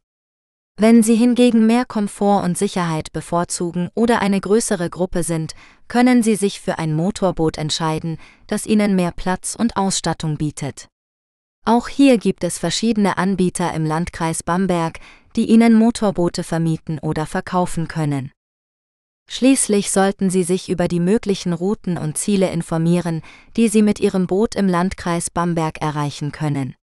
[0.80, 5.54] Wenn Sie hingegen mehr Komfort und Sicherheit bevorzugen oder eine größere Gruppe sind,
[5.88, 10.86] können Sie sich für ein Motorboot entscheiden, das Ihnen mehr Platz und Ausstattung bietet.
[11.66, 15.00] Auch hier gibt es verschiedene Anbieter im Landkreis Bamberg,
[15.34, 18.30] die Ihnen Motorboote vermieten oder verkaufen können.
[19.28, 23.22] Schließlich sollten Sie sich über die möglichen Routen und Ziele informieren,
[23.56, 26.76] die Sie mit Ihrem Boot im Landkreis Bamberg erreichen können.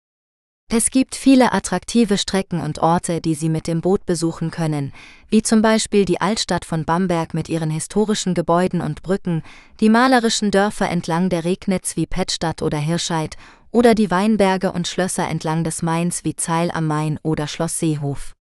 [0.77, 4.93] Es gibt viele attraktive Strecken und Orte, die Sie mit dem Boot besuchen können,
[5.29, 9.45] wie zum Beispiel die Altstadt von Bamberg mit ihren historischen Gebäuden und Brücken,
[9.79, 13.37] die malerischen Dörfer entlang der Regnitz wie Pettstadt oder Hirscheid
[13.71, 18.35] oder die Weinberge und Schlösser entlang des Mains wie Zeil am Main oder Schloss Seehof.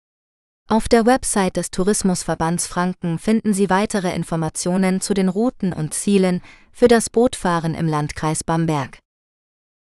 [0.70, 6.42] Auf der Website des Tourismusverbands Franken finden Sie weitere Informationen zu den Routen und Zielen
[6.72, 9.00] für das Bootfahren im Landkreis Bamberg.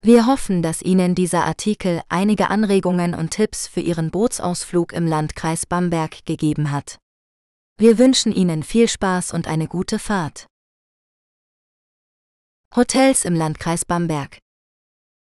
[0.02, 5.66] Wir hoffen, dass Ihnen dieser Artikel einige Anregungen und Tipps für Ihren Bootsausflug im Landkreis
[5.66, 6.98] Bamberg gegeben hat.
[7.80, 10.48] Wir wünschen Ihnen viel Spaß und eine gute Fahrt.
[12.76, 14.40] Hotels im Landkreis Bamberg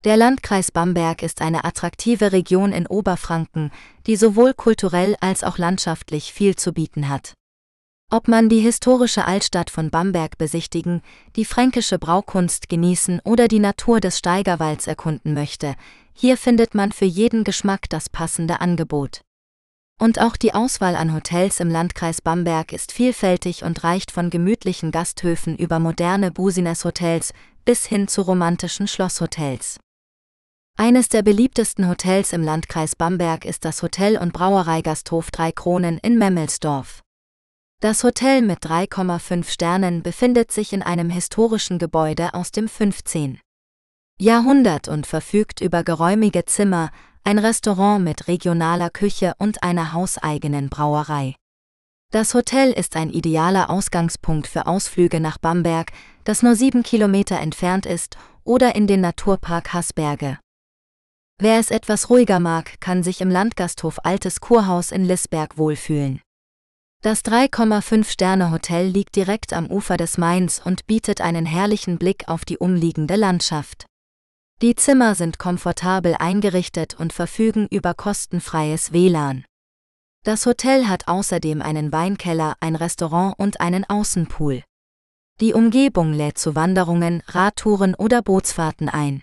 [0.05, 3.71] Der Landkreis Bamberg ist eine attraktive Region in Oberfranken,
[4.07, 7.38] die sowohl kulturell als auch landschaftlich viel zu bieten hat.
[8.11, 11.03] Ob man die historische Altstadt von Bamberg besichtigen,
[11.37, 15.75] die fränkische Braukunst genießen oder die Natur des Steigerwalds erkunden möchte,
[16.15, 19.21] hier findet man für jeden Geschmack das passende Angebot.
[20.01, 24.91] Und auch die Auswahl an Hotels im Landkreis Bamberg ist vielfältig und reicht von gemütlichen
[24.91, 27.35] Gasthöfen über moderne Business-Hotels
[27.67, 29.81] bis hin zu romantischen Schlosshotels.
[30.79, 36.17] Eines der beliebtesten Hotels im Landkreis Bamberg ist das Hotel- und Brauereigasthof Drei Kronen in
[36.17, 37.03] Memmelsdorf.
[37.81, 43.39] Das Hotel mit 3,5 Sternen befindet sich in einem historischen Gebäude aus dem 15.
[44.19, 46.91] Jahrhundert und verfügt über geräumige Zimmer,
[47.23, 51.37] ein Restaurant mit regionaler Küche und einer hauseigenen Brauerei.
[52.11, 55.93] Das Hotel ist ein idealer Ausgangspunkt für Ausflüge nach Bamberg,
[56.25, 60.41] das nur sieben Kilometer entfernt ist, oder in den Naturpark Haßberge.
[61.41, 66.21] Wer es etwas ruhiger mag, kann sich im Landgasthof Altes Kurhaus in Lisberg wohlfühlen.
[67.01, 72.59] Das 3,5-Sterne-Hotel liegt direkt am Ufer des Mains und bietet einen herrlichen Blick auf die
[72.59, 73.87] umliegende Landschaft.
[74.63, 79.45] Die Zimmer sind komfortabel eingerichtet und verfügen über kostenfreies WLAN.
[80.25, 84.65] Das Hotel hat außerdem einen Weinkeller, ein Restaurant und einen Außenpool.
[85.41, 89.23] Die Umgebung lädt zu Wanderungen, Radtouren oder Bootsfahrten ein.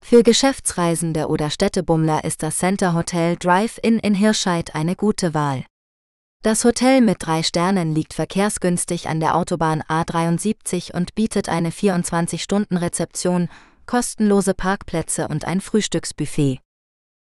[0.00, 5.64] Für Geschäftsreisende oder Städtebummler ist das Center Hotel Drive-In in Hirscheid eine gute Wahl.
[6.44, 13.48] Das Hotel mit drei Sternen liegt verkehrsgünstig an der Autobahn A73 und bietet eine 24-Stunden-Rezeption,
[13.86, 16.60] kostenlose Parkplätze und ein Frühstücksbuffet.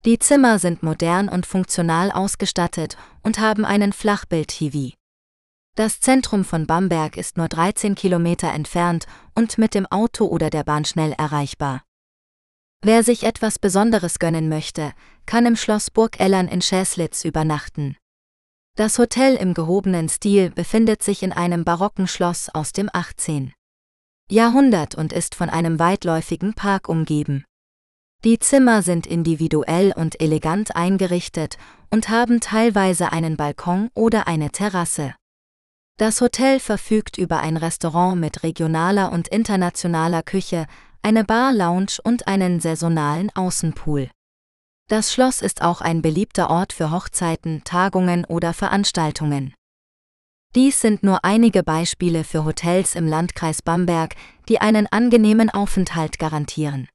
[0.06, 4.94] Die Zimmer sind modern und funktional ausgestattet und haben einen Flachbild-TV.
[5.76, 10.64] Das Zentrum von Bamberg ist nur 13 Kilometer entfernt und mit dem Auto oder der
[10.64, 11.82] Bahn schnell erreichbar.
[12.80, 14.92] Wer sich etwas Besonderes gönnen möchte,
[15.26, 17.96] kann im Schloss Burg Ellern in Schäslitz übernachten.
[18.76, 23.52] Das Hotel im gehobenen Stil befindet sich in einem barocken Schloss aus dem 18.
[24.28, 27.44] Jahrhundert und ist von einem weitläufigen Park umgeben.
[28.24, 31.56] Die Zimmer sind individuell und elegant eingerichtet
[31.90, 35.14] und haben teilweise einen Balkon oder eine Terrasse.
[35.96, 40.66] Das Hotel verfügt über ein Restaurant mit regionaler und internationaler Küche,
[41.00, 44.10] eine Bar, Lounge und einen saisonalen Außenpool.
[44.88, 49.54] Das Schloss ist auch ein beliebter Ort für Hochzeiten, Tagungen oder Veranstaltungen.
[50.54, 54.14] Dies sind nur einige Beispiele für Hotels im Landkreis Bamberg,
[54.48, 56.86] die einen angenehmen Aufenthalt garantieren.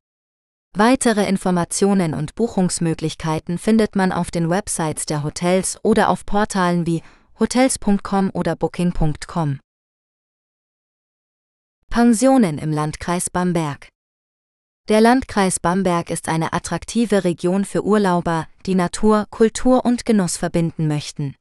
[0.77, 7.01] Weitere Informationen und Buchungsmöglichkeiten findet man auf den Websites der Hotels oder auf Portalen wie
[7.39, 9.59] hotels.com oder booking.com.
[11.89, 13.89] Pensionen im Landkreis Bamberg
[14.89, 20.87] der Landkreis Bamberg ist eine attraktive Region für Urlauber, die Natur, Kultur und Genuss verbinden
[20.87, 21.35] möchten.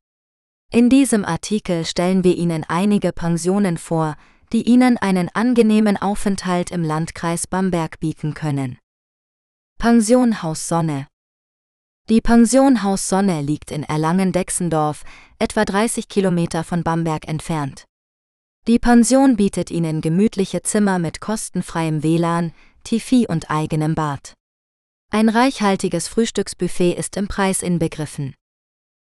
[0.70, 4.16] In diesem Artikel stellen wir Ihnen einige Pensionen vor,
[4.52, 8.78] die Ihnen einen angenehmen Aufenthalt im Landkreis Bamberg bieten können.
[9.78, 11.06] Pension Haus Sonne
[12.10, 15.04] Die Pension Haus Sonne liegt in Erlangen-Dexendorf,
[15.38, 17.86] etwa 30 Kilometer von Bamberg entfernt.
[18.66, 22.52] Die Pension bietet Ihnen gemütliche Zimmer mit kostenfreiem WLAN,
[22.88, 24.32] Tifi und eigenem Bad.
[25.12, 28.34] Ein reichhaltiges Frühstücksbuffet ist im Preis inbegriffen.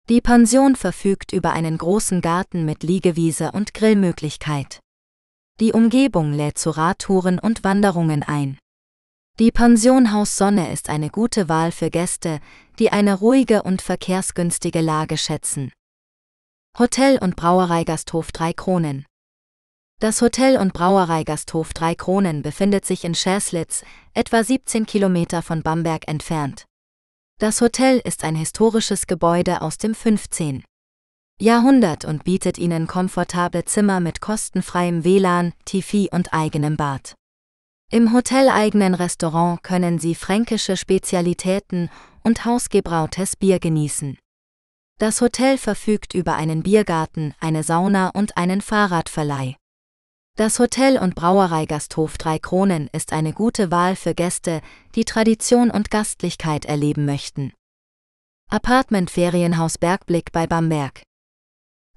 [0.10, 4.82] Die Pension verfügt über einen großen Garten mit Liegewiese und Grillmöglichkeit.
[5.62, 8.58] Die Umgebung lädt zu Radtouren und Wanderungen ein.
[9.40, 12.42] Die Pension Haus Sonne ist eine gute Wahl für Gäste,
[12.80, 15.72] die eine ruhige und verkehrsgünstige Lage schätzen.
[16.78, 19.06] Hotel und Brauereigasthof Drei Kronen
[20.00, 23.84] das Hotel- und Brauereigasthof Drei Kronen befindet sich in Scherslitz,
[24.14, 26.66] etwa 17 Kilometer von Bamberg entfernt.
[27.38, 30.64] Das Hotel ist ein historisches Gebäude aus dem 15.
[31.42, 37.16] Jahrhundert und bietet Ihnen komfortable Zimmer mit kostenfreiem WLAN, TV und eigenem Bad.
[37.92, 41.90] Im hoteleigenen Restaurant können Sie fränkische Spezialitäten
[42.24, 44.18] und hausgebrautes Bier genießen.
[44.98, 49.56] Das Hotel verfügt über einen Biergarten, eine Sauna und einen Fahrradverleih.
[50.40, 54.62] Das Hotel- und Brauereigasthof Drei Kronen ist eine gute Wahl für Gäste,
[54.96, 57.52] die Tradition und Gastlichkeit erleben möchten.
[58.50, 61.02] Apartment Ferienhaus Bergblick bei Bamberg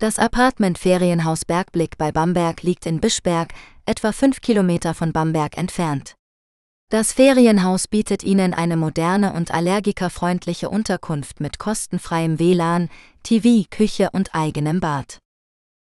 [0.01, 3.53] Das Apartment Ferienhaus Bergblick bei Bamberg liegt in Bischberg,
[3.87, 6.17] etwa fünf Kilometer von Bamberg entfernt.
[6.91, 12.91] Das Ferienhaus bietet Ihnen eine moderne und allergikerfreundliche Unterkunft mit kostenfreiem WLAN,
[13.23, 15.22] TV, Küche und eigenem Bad.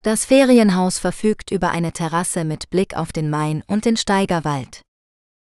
[0.03, 4.81] Das Ferienhaus verfügt über eine Terrasse mit Blick auf den Main und den Steigerwald.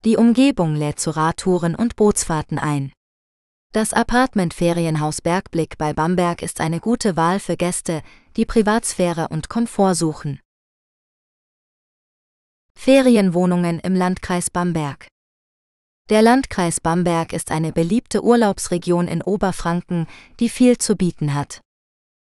[0.04, 2.92] Die Umgebung lädt zu Radtouren und Bootsfahrten ein.
[3.72, 8.02] Das Apartment Ferienhaus Bergblick bei Bamberg ist eine gute Wahl für Gäste,
[8.36, 10.40] die Privatsphäre und Komfort suchen.
[12.76, 15.06] Ferienwohnungen im Landkreis Bamberg.
[16.10, 20.08] Der Landkreis Bamberg ist eine beliebte Urlaubsregion in Oberfranken,
[20.40, 21.61] die viel zu bieten hat.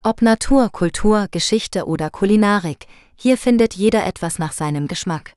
[0.02, 2.86] Ob Natur, Kultur, Geschichte oder Kulinarik,
[3.16, 5.34] hier findet jeder etwas nach seinem Geschmack.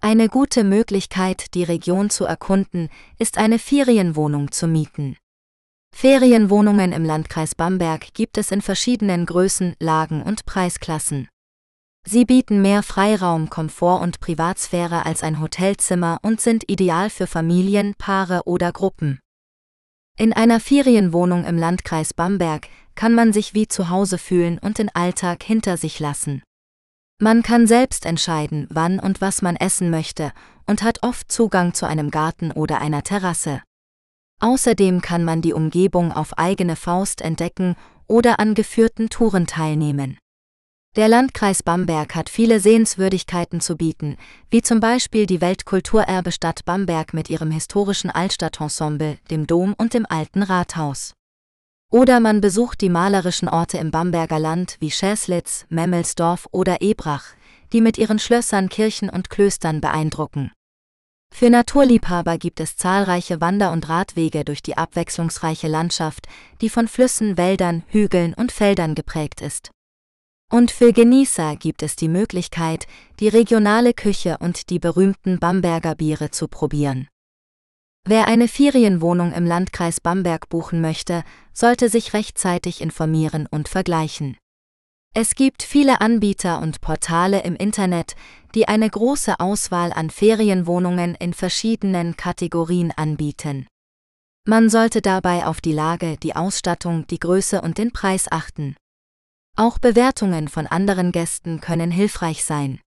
[0.00, 2.88] Eine gute Möglichkeit, die Region zu erkunden,
[3.18, 5.16] ist eine Ferienwohnung zu mieten.
[5.92, 11.28] Ferienwohnungen im Landkreis Bamberg gibt es in verschiedenen Größen, Lagen und Preisklassen.
[12.06, 17.96] Sie bieten mehr Freiraum, Komfort und Privatsphäre als ein Hotelzimmer und sind ideal für Familien,
[17.98, 19.18] Paare oder Gruppen.
[20.16, 22.68] In einer Ferienwohnung im Landkreis Bamberg
[23.00, 26.42] kann man sich wie zu Hause fühlen und den Alltag hinter sich lassen.
[27.18, 30.32] Man kann selbst entscheiden, wann und was man essen möchte
[30.66, 33.62] und hat oft Zugang zu einem Garten oder einer Terrasse.
[34.40, 37.74] Außerdem kann man die Umgebung auf eigene Faust entdecken
[38.06, 40.18] oder an geführten Touren teilnehmen.
[40.94, 44.18] Der Landkreis Bamberg hat viele Sehenswürdigkeiten zu bieten,
[44.50, 50.42] wie zum Beispiel die Weltkulturerbestadt Bamberg mit ihrem historischen Altstadtensemble, dem Dom und dem alten
[50.42, 51.14] Rathaus.
[51.90, 57.24] Oder man besucht die malerischen Orte im Bamberger Land wie Schäslitz, Memmelsdorf oder Ebrach,
[57.72, 60.52] die mit ihren Schlössern, Kirchen und Klöstern beeindrucken.
[61.34, 66.26] Für Naturliebhaber gibt es zahlreiche Wander- und Radwege durch die abwechslungsreiche Landschaft,
[66.60, 69.70] die von Flüssen, Wäldern, Hügeln und Feldern geprägt ist.
[70.52, 72.86] Und für Genießer gibt es die Möglichkeit,
[73.20, 77.08] die regionale Küche und die berühmten Bamberger Biere zu probieren.
[78.06, 81.22] Wer eine Ferienwohnung im Landkreis Bamberg buchen möchte,
[81.52, 84.36] sollte sich rechtzeitig informieren und vergleichen.
[85.14, 88.14] Es gibt viele Anbieter und Portale im Internet,
[88.54, 93.66] die eine große Auswahl an Ferienwohnungen in verschiedenen Kategorien anbieten.
[94.46, 98.76] Man sollte dabei auf die Lage, die Ausstattung, die Größe und den Preis achten.
[99.56, 102.80] Auch Bewertungen von anderen Gästen können hilfreich sein.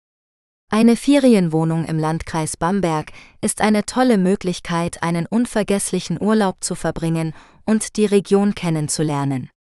[0.76, 3.12] Eine Ferienwohnung im Landkreis Bamberg
[3.42, 9.52] ist eine tolle Möglichkeit, einen unvergesslichen Urlaub zu verbringen und die Region kennenzulernen.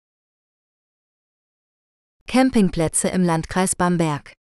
[2.27, 4.33] Campingplätze im Landkreis Bamberg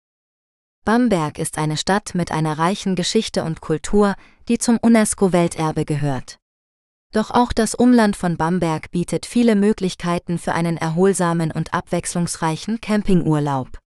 [0.85, 4.15] Bamberg ist eine Stadt mit einer reichen Geschichte und Kultur,
[4.47, 6.39] die zum UNESCO-Welterbe gehört.
[7.13, 13.81] Doch auch das Umland von Bamberg bietet viele Möglichkeiten für einen erholsamen und abwechslungsreichen Campingurlaub.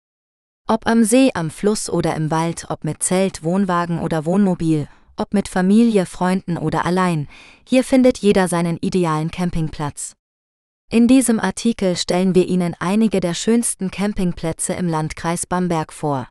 [0.71, 5.35] Ob am See, am Fluss oder im Wald, ob mit Zelt, Wohnwagen oder Wohnmobil, ob
[5.35, 7.27] mit Familie, Freunden oder allein,
[7.69, 10.15] hier findet jeder seinen idealen Campingplatz.
[10.89, 16.29] In diesem Artikel stellen wir Ihnen einige der schönsten Campingplätze im Landkreis Bamberg vor.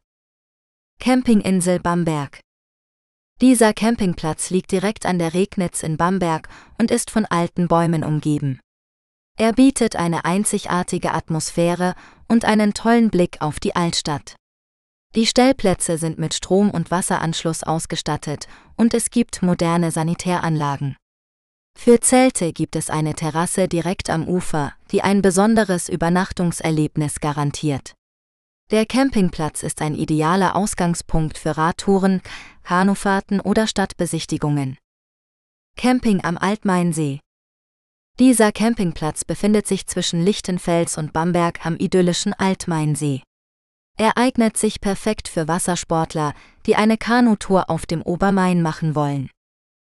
[1.01, 2.39] Campinginsel Bamberg
[3.41, 8.61] dieser Campingplatz liegt direkt an der Regnitz in Bamberg und ist von alten Bäumen umgeben.
[9.37, 11.95] Er bietet eine einzigartige Atmosphäre
[12.29, 14.35] und einen tollen Blick auf die Altstadt.
[15.15, 20.95] Die Stellplätze sind mit Strom- und Wasseranschluss ausgestattet und es gibt moderne Sanitäranlagen.
[21.77, 27.95] Für Zelte gibt es eine Terrasse direkt am Ufer, die ein besonderes Übernachtungserlebnis garantiert.
[28.69, 32.21] Der Campingplatz ist ein idealer Ausgangspunkt für Radtouren,
[32.63, 34.77] Kanufahrten oder Stadtbesichtigungen.
[35.75, 37.19] Camping am Altmainsee.
[38.19, 43.21] Dieser Campingplatz befindet sich zwischen Lichtenfels und Bamberg am idyllischen Altmainsee.
[43.97, 46.33] Er eignet sich perfekt für Wassersportler,
[46.65, 49.29] die eine Kanutour auf dem Obermain machen wollen.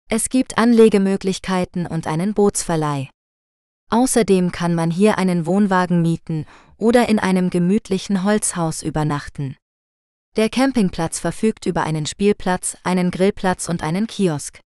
[0.09, 3.11] Es gibt Anlegemöglichkeiten und einen Bootsverleih.
[3.91, 6.47] Außerdem kann man hier einen Wohnwagen mieten
[6.77, 9.57] oder in einem gemütlichen Holzhaus übernachten.
[10.37, 14.61] Der Campingplatz verfügt über einen Spielplatz, einen Grillplatz und einen Kiosk.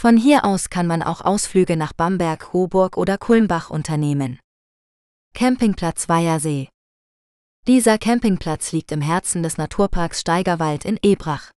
[0.00, 4.38] Von hier aus kann man auch Ausflüge nach Bamberg, Hoburg oder Kulmbach unternehmen.
[5.34, 6.68] Campingplatz Weihersee.
[7.66, 11.50] Dieser Campingplatz liegt im Herzen des Naturparks Steigerwald in Ebrach.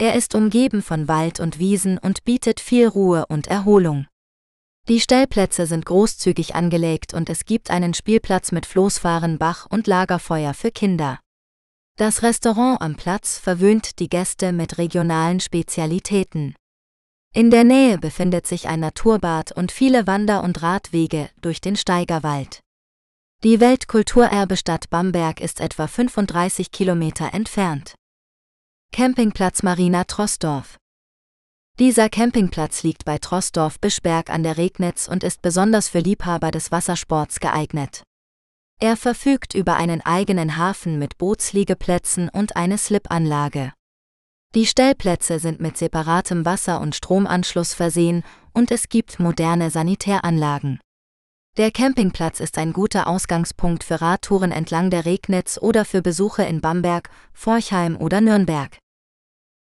[0.00, 4.08] Er ist umgeben von Wald und Wiesen und bietet viel Ruhe und Erholung.
[4.88, 10.54] Die Stellplätze sind großzügig angelegt und es gibt einen Spielplatz mit Floßfahren, Bach und Lagerfeuer
[10.54, 11.20] für Kinder.
[11.96, 16.56] Das Restaurant am Platz verwöhnt die Gäste mit regionalen Spezialitäten.
[17.32, 22.60] In der Nähe befindet sich ein Naturbad und viele Wander- und Radwege durch den Steigerwald.
[23.44, 27.94] Die Weltkulturerbestadt Bamberg ist etwa 35 Kilometer entfernt.
[28.92, 30.76] Campingplatz Marina Trossdorf
[31.80, 37.40] dieser Campingplatz liegt bei Trossdorf-Bischberg an der Regnitz und ist besonders für Liebhaber des Wassersports
[37.40, 38.02] geeignet.
[38.80, 43.72] Er verfügt über einen eigenen Hafen mit Bootsliegeplätzen und eine Slipanlage.
[44.56, 50.80] Die Stellplätze sind mit separatem Wasser- und Stromanschluss versehen und es gibt moderne Sanitäranlagen.
[51.56, 56.60] Der Campingplatz ist ein guter Ausgangspunkt für Radtouren entlang der Regnitz oder für Besuche in
[56.60, 58.76] Bamberg, Forchheim oder Nürnberg.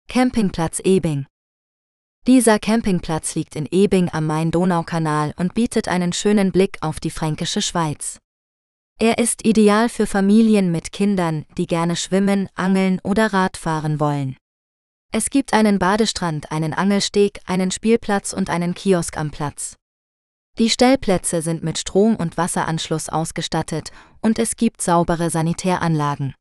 [0.08, 1.26] Campingplatz Ebing
[2.26, 7.62] Dieser Campingplatz liegt in Ebing am Main-Donau-Kanal und bietet einen schönen Blick auf die fränkische
[7.62, 8.18] Schweiz.
[8.98, 14.36] Er ist ideal für Familien mit Kindern, die gerne schwimmen, angeln oder Radfahren wollen.
[15.14, 19.76] Es gibt einen Badestrand, einen Angelsteg, einen Spielplatz und einen Kiosk am Platz.
[20.58, 23.90] Die Stellplätze sind mit Strom- und Wasseranschluss ausgestattet
[24.22, 26.34] und es gibt saubere Sanitäranlagen.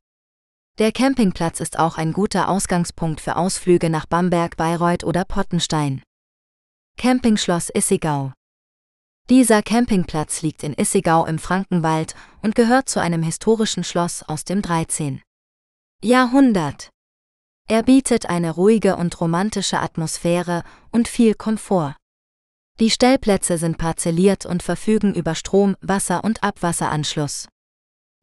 [0.78, 6.02] Der Campingplatz ist auch ein guter Ausgangspunkt für Ausflüge nach Bamberg, Bayreuth oder Pottenstein.
[6.96, 8.32] Campingschloss Issigau
[9.28, 14.62] Dieser Campingplatz liegt in Issigau im Frankenwald und gehört zu einem historischen Schloss aus dem
[14.62, 15.20] 13.
[16.02, 16.91] Jahrhundert.
[17.68, 21.96] Er bietet eine ruhige und romantische Atmosphäre und viel Komfort.
[22.80, 27.48] Die Stellplätze sind parzelliert und verfügen über Strom, Wasser und Abwasseranschluss.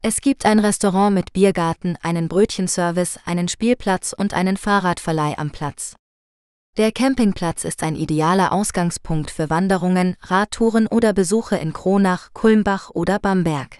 [0.02, 5.94] Es gibt ein Restaurant mit Biergarten, einen Brötchenservice, einen Spielplatz und einen Fahrradverleih am Platz.
[6.76, 13.18] Der Campingplatz ist ein idealer Ausgangspunkt für Wanderungen, Radtouren oder Besuche in Kronach, Kulmbach oder
[13.18, 13.78] Bamberg.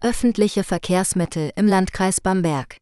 [0.00, 2.78] Öffentliche Verkehrsmittel im Landkreis Bamberg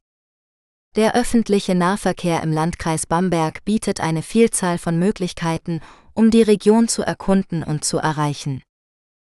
[0.94, 5.80] der öffentliche Nahverkehr im Landkreis Bamberg bietet eine Vielzahl von Möglichkeiten,
[6.12, 8.62] um die Region zu erkunden und zu erreichen.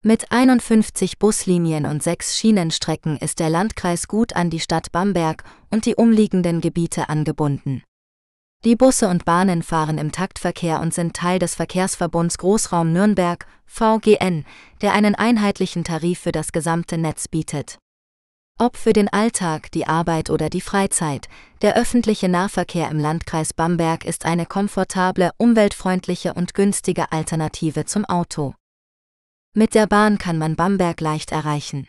[0.04, 5.86] Mit 51 Buslinien und sechs Schienenstrecken ist der Landkreis gut an die Stadt Bamberg und
[5.86, 7.84] die umliegenden Gebiete angebunden.
[8.66, 14.46] Die Busse und Bahnen fahren im Taktverkehr und sind Teil des Verkehrsverbunds Großraum Nürnberg, VGN,
[14.82, 17.78] der einen einheitlichen Tarif für das gesamte Netz bietet.
[18.60, 21.28] Ob für den Alltag, die Arbeit oder die Freizeit,
[21.64, 28.54] der öffentliche Nahverkehr im Landkreis Bamberg ist eine komfortable, umweltfreundliche und günstige Alternative zum Auto.
[29.56, 31.88] Mit der Bahn kann man Bamberg leicht erreichen.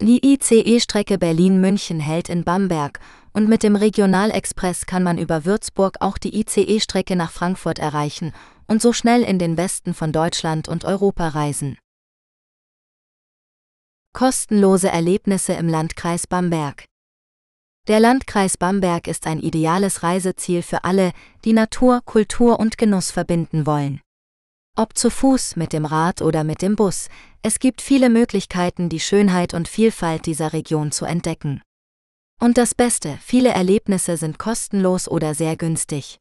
[0.00, 3.00] Die ICE-Strecke Berlin-München hält in Bamberg
[3.32, 8.32] und mit dem Regionalexpress kann man über Würzburg auch die ICE-Strecke nach Frankfurt erreichen
[8.66, 11.76] und so schnell in den Westen von Deutschland und Europa reisen.
[14.14, 16.84] Kostenlose Erlebnisse im Landkreis Bamberg.
[17.88, 21.12] Der Landkreis Bamberg ist ein ideales Reiseziel für alle,
[21.46, 24.02] die Natur, Kultur und Genuss verbinden wollen.
[24.76, 27.08] Ob zu Fuß, mit dem Rad oder mit dem Bus,
[27.40, 31.62] es gibt viele Möglichkeiten, die Schönheit und Vielfalt dieser Region zu entdecken.
[32.38, 36.18] Und das Beste, viele Erlebnisse sind kostenlos oder sehr günstig.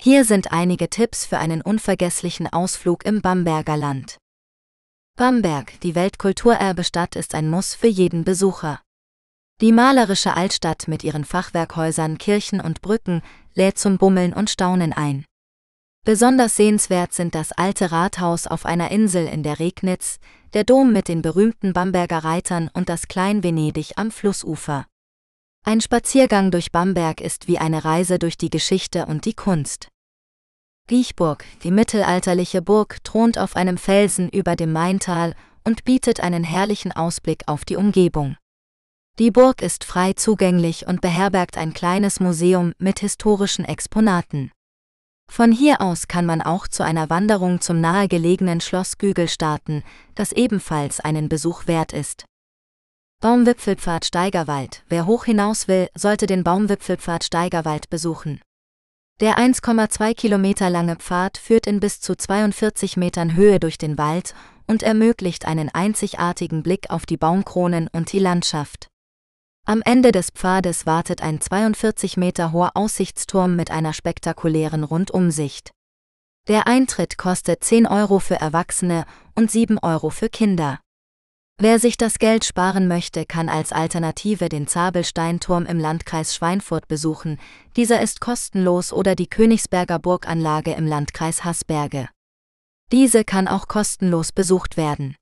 [0.00, 4.19] Hier sind einige Tipps für einen unvergesslichen Ausflug im Bamberger Land.
[5.20, 8.80] Bamberg, die Weltkulturerbestadt, ist ein Muss für jeden Besucher.
[9.60, 13.20] Die malerische Altstadt mit ihren Fachwerkhäusern, Kirchen und Brücken
[13.54, 15.26] lädt zum Bummeln und Staunen ein.
[16.06, 20.18] Besonders sehenswert sind das alte Rathaus auf einer Insel in der Regnitz,
[20.54, 24.86] der Dom mit den berühmten Bamberger Reitern und das Klein-Venedig am Flussufer.
[25.62, 29.88] Ein Spaziergang durch Bamberg ist wie eine Reise durch die Geschichte und die Kunst.
[30.86, 36.92] Giechburg, die mittelalterliche Burg, thront auf einem Felsen über dem Maintal und bietet einen herrlichen
[36.92, 38.36] Ausblick auf die Umgebung.
[39.18, 44.50] Die Burg ist frei zugänglich und beherbergt ein kleines Museum mit historischen Exponaten.
[45.30, 50.32] Von hier aus kann man auch zu einer Wanderung zum nahegelegenen Schloss Gügel starten, das
[50.32, 52.24] ebenfalls einen Besuch wert ist.
[53.20, 54.82] Baumwipfelpfad Steigerwald.
[54.88, 58.40] Wer hoch hinaus will, sollte den Baumwipfelpfad Steigerwald besuchen.
[59.20, 64.34] Der 1,2 Kilometer lange Pfad führt in bis zu 42 Metern Höhe durch den Wald
[64.66, 68.88] und ermöglicht einen einzigartigen Blick auf die Baumkronen und die Landschaft.
[69.66, 75.70] Am Ende des Pfades wartet ein 42 Meter hoher Aussichtsturm mit einer spektakulären Rundumsicht.
[76.48, 79.04] Der Eintritt kostet 10 Euro für Erwachsene
[79.34, 80.80] und 7 Euro für Kinder.
[81.62, 87.38] Wer sich das Geld sparen möchte, kann als Alternative den Zabelsteinturm im Landkreis Schweinfurt besuchen,
[87.76, 92.08] dieser ist kostenlos oder die Königsberger Burganlage im Landkreis Haßberge.
[92.92, 95.16] Diese kann auch kostenlos besucht werden.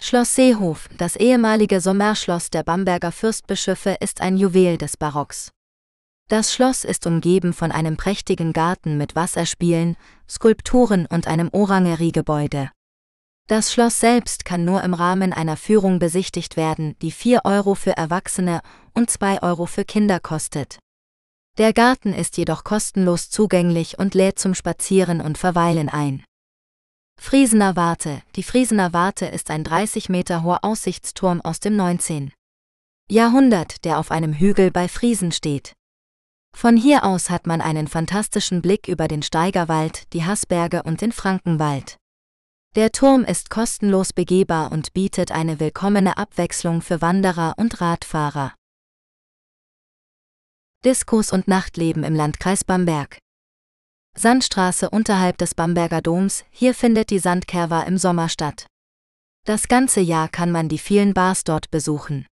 [0.00, 5.50] Schloss Seehof, das ehemalige Sommerschloss der Bamberger Fürstbischöfe, ist ein Juwel des Barocks.
[6.28, 9.96] Das Schloss ist umgeben von einem prächtigen Garten mit Wasserspielen,
[10.30, 12.70] Skulpturen und einem Orangeriegebäude.
[13.48, 17.96] Das Schloss selbst kann nur im Rahmen einer Führung besichtigt werden, die 4 Euro für
[17.96, 18.60] Erwachsene
[18.94, 20.78] und 2 Euro für Kinder kostet.
[21.58, 26.24] Der Garten ist jedoch kostenlos zugänglich und lädt zum Spazieren und Verweilen ein.
[27.20, 32.32] Friesener Warte Die Friesener Warte ist ein 30 Meter hoher Aussichtsturm aus dem 19.
[33.10, 35.74] Jahrhundert, der auf einem Hügel bei Friesen steht.
[36.56, 41.12] Von hier aus hat man einen fantastischen Blick über den Steigerwald, die Haßberge und den
[41.12, 41.98] Frankenwald.
[42.74, 48.54] Der Turm ist kostenlos begehbar und bietet eine willkommene Abwechslung für Wanderer und Radfahrer.
[50.82, 53.18] Diskos und Nachtleben im Landkreis Bamberg.
[54.16, 58.66] Sandstraße unterhalb des Bamberger Doms, hier findet die Sandkerwa im Sommer statt.
[59.44, 62.26] Das ganze Jahr kann man die vielen Bars dort besuchen.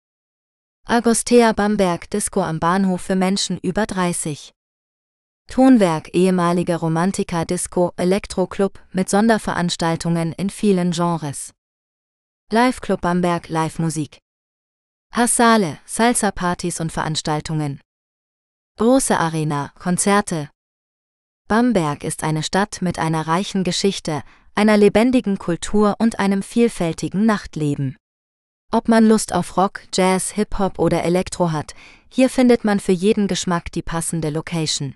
[0.86, 4.52] Agostea Bamberg Disco am Bahnhof für Menschen über 30.
[5.50, 11.52] Tonwerk ehemalige Romantika Disco Elektroclub mit Sonderveranstaltungen in vielen Genres.
[12.52, 14.18] Live Club Bamberg Live Musik.
[15.12, 17.80] Hassale, Salsa Partys und Veranstaltungen.
[18.78, 20.50] Große Arena, Konzerte.
[21.48, 24.22] Bamberg ist eine Stadt mit einer reichen Geschichte,
[24.54, 27.96] einer lebendigen Kultur und einem vielfältigen Nachtleben.
[28.70, 31.74] Ob man Lust auf Rock, Jazz, Hip-Hop oder Elektro hat,
[32.10, 34.94] hier findet man für jeden Geschmack die passende Location.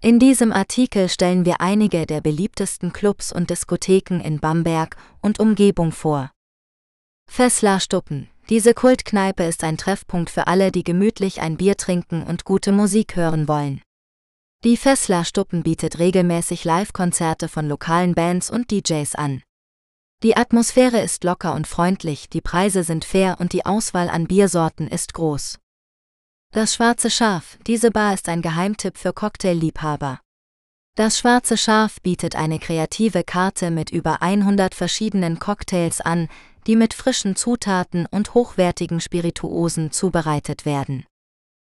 [0.00, 5.90] In diesem Artikel stellen wir einige der beliebtesten Clubs und Diskotheken in Bamberg und Umgebung
[5.90, 6.30] vor.
[7.28, 8.30] Fessler Stuppen.
[8.48, 13.16] Diese Kultkneipe ist ein Treffpunkt für alle, die gemütlich ein Bier trinken und gute Musik
[13.16, 13.82] hören wollen.
[14.62, 19.42] Die Fessler Stuppen bietet regelmäßig Live-Konzerte von lokalen Bands und DJs an.
[20.22, 24.86] Die Atmosphäre ist locker und freundlich, die Preise sind fair und die Auswahl an Biersorten
[24.86, 25.58] ist groß.
[26.50, 30.18] Das Schwarze Schaf, diese Bar ist ein Geheimtipp für Cocktailliebhaber.
[30.96, 36.26] Das Schwarze Schaf bietet eine kreative Karte mit über 100 verschiedenen Cocktails an,
[36.66, 41.04] die mit frischen Zutaten und hochwertigen Spirituosen zubereitet werden.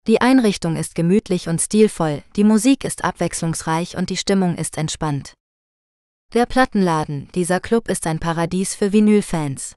[0.07, 5.35] Die Einrichtung ist gemütlich und stilvoll, die Musik ist abwechslungsreich und die Stimmung ist entspannt.
[6.33, 9.77] Der Plattenladen, dieser Club ist ein Paradies für Vinylfans.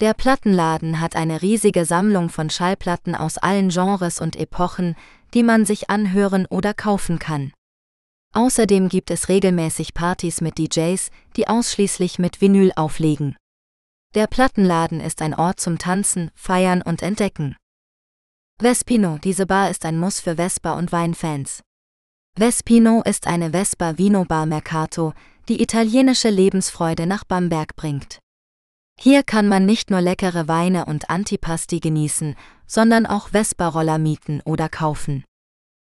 [0.00, 4.96] Der Plattenladen hat eine riesige Sammlung von Schallplatten aus allen Genres und Epochen,
[5.34, 7.52] die man sich anhören oder kaufen kann.
[8.34, 13.36] Außerdem gibt es regelmäßig Partys mit DJs, die ausschließlich mit Vinyl auflegen.
[14.14, 17.56] Der Plattenladen ist ein Ort zum Tanzen, Feiern und Entdecken.
[18.60, 21.62] Vespino, diese Bar ist ein Muss für Vespa und Weinfans.
[22.36, 25.12] Vespino ist eine Vespa Vino Bar Mercato,
[25.48, 28.18] die italienische Lebensfreude nach Bamberg bringt.
[28.98, 32.36] Hier kann man nicht nur leckere Weine und Antipasti genießen,
[32.66, 35.24] sondern auch Vespa-Roller mieten oder kaufen.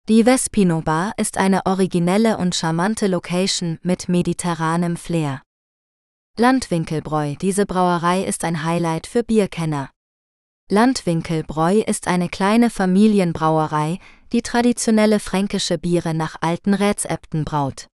[0.07, 5.41] Die Vespino Bar ist eine originelle und charmante Location mit mediterranem Flair.
[6.37, 9.89] Landwinkelbräu, diese Brauerei ist ein Highlight für Bierkenner.
[10.71, 13.99] Landwinkelbräu ist eine kleine Familienbrauerei,
[14.31, 17.87] die traditionelle fränkische Biere nach alten Rezepten braut.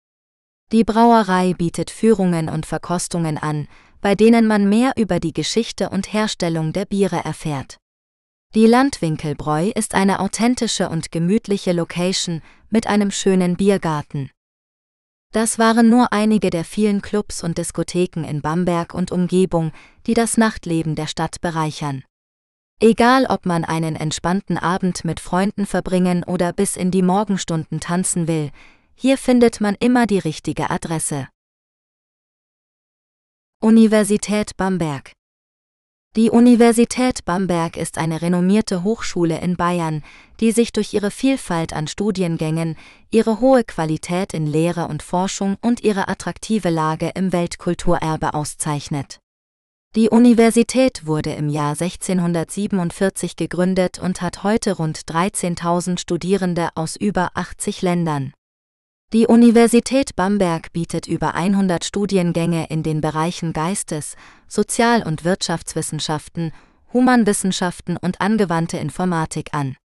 [0.71, 3.67] Die Brauerei bietet Führungen und Verkostungen an,
[4.05, 7.77] bei denen man mehr über die Geschichte und Herstellung der Biere erfährt.
[8.53, 14.29] Die Landwinkelbräu ist eine authentische und gemütliche Location mit einem schönen Biergarten.
[15.33, 19.71] Das waren nur einige der vielen Clubs und Diskotheken in Bamberg und Umgebung,
[20.05, 22.03] die das Nachtleben der Stadt bereichern.
[22.79, 28.27] Egal ob man einen entspannten Abend mit Freunden verbringen oder bis in die Morgenstunden tanzen
[28.27, 28.51] will,
[28.93, 31.27] hier findet man immer die richtige Adresse.
[33.65, 35.13] Universität Bamberg
[36.15, 40.03] Die Universität Bamberg ist eine renommierte Hochschule in Bayern,
[40.39, 42.77] die sich durch ihre Vielfalt an Studiengängen,
[43.09, 49.19] ihre hohe Qualität in Lehre und Forschung und ihre attraktive Lage im Weltkulturerbe auszeichnet.
[49.95, 57.31] Die Universität wurde im Jahr 1647 gegründet und hat heute rund 13.000 Studierende aus über
[57.33, 58.31] 80 Ländern.
[59.13, 64.15] Die Universität Bamberg bietet über 100 Studiengänge in den Bereichen Geistes-,
[64.47, 66.51] Sozial- und Wirtschaftswissenschaften,
[66.91, 69.77] Humanwissenschaften und angewandte Informatik an.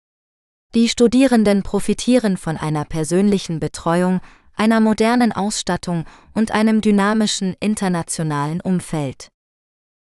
[0.73, 4.21] Die Studierenden profitieren von einer persönlichen Betreuung,
[4.55, 9.29] einer modernen Ausstattung und einem dynamischen internationalen Umfeld.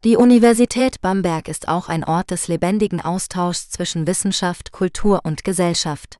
[0.04, 6.18] Die Universität Bamberg ist auch ein Ort des lebendigen Austauschs zwischen Wissenschaft, Kultur und Gesellschaft.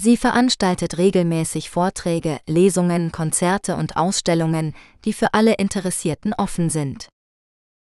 [0.00, 4.74] Sie veranstaltet regelmäßig Vorträge, Lesungen, Konzerte und Ausstellungen,
[5.04, 7.08] die für alle Interessierten offen sind.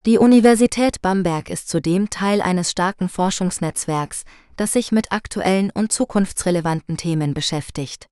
[0.06, 4.24] Die Universität Bamberg ist zudem Teil eines starken Forschungsnetzwerks,
[4.56, 8.06] das sich mit aktuellen und zukunftsrelevanten Themen beschäftigt.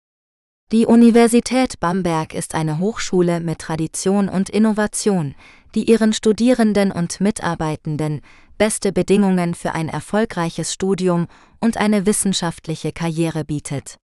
[0.73, 5.35] Die Universität Bamberg ist eine Hochschule mit Tradition und Innovation,
[5.75, 8.21] die ihren Studierenden und Mitarbeitenden
[8.59, 11.27] beste Bedingungen für ein erfolgreiches Studium
[11.61, 13.97] und eine wissenschaftliche Karriere bietet.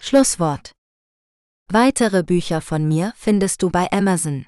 [0.00, 0.72] Schlusswort.
[1.68, 4.46] Weitere Bücher von mir findest du bei Amazon.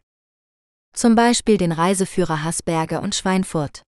[0.95, 3.83] Zum Beispiel den Reiseführer Hasberge und Schweinfurt.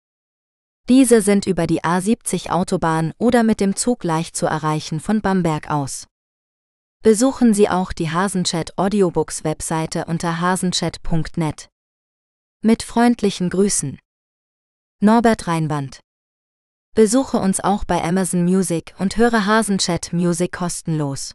[0.90, 5.70] Diese sind über die A70 Autobahn oder mit dem Zug leicht zu erreichen von Bamberg
[5.70, 6.08] aus.
[7.04, 11.71] Besuchen Sie auch die Hasenchat Audiobooks Webseite unter hasenchat.net.
[12.64, 13.98] Mit freundlichen Grüßen.
[15.00, 16.02] Norbert Reinwand.
[16.94, 21.34] Besuche uns auch bei Amazon Music und höre Hasenchat Music kostenlos.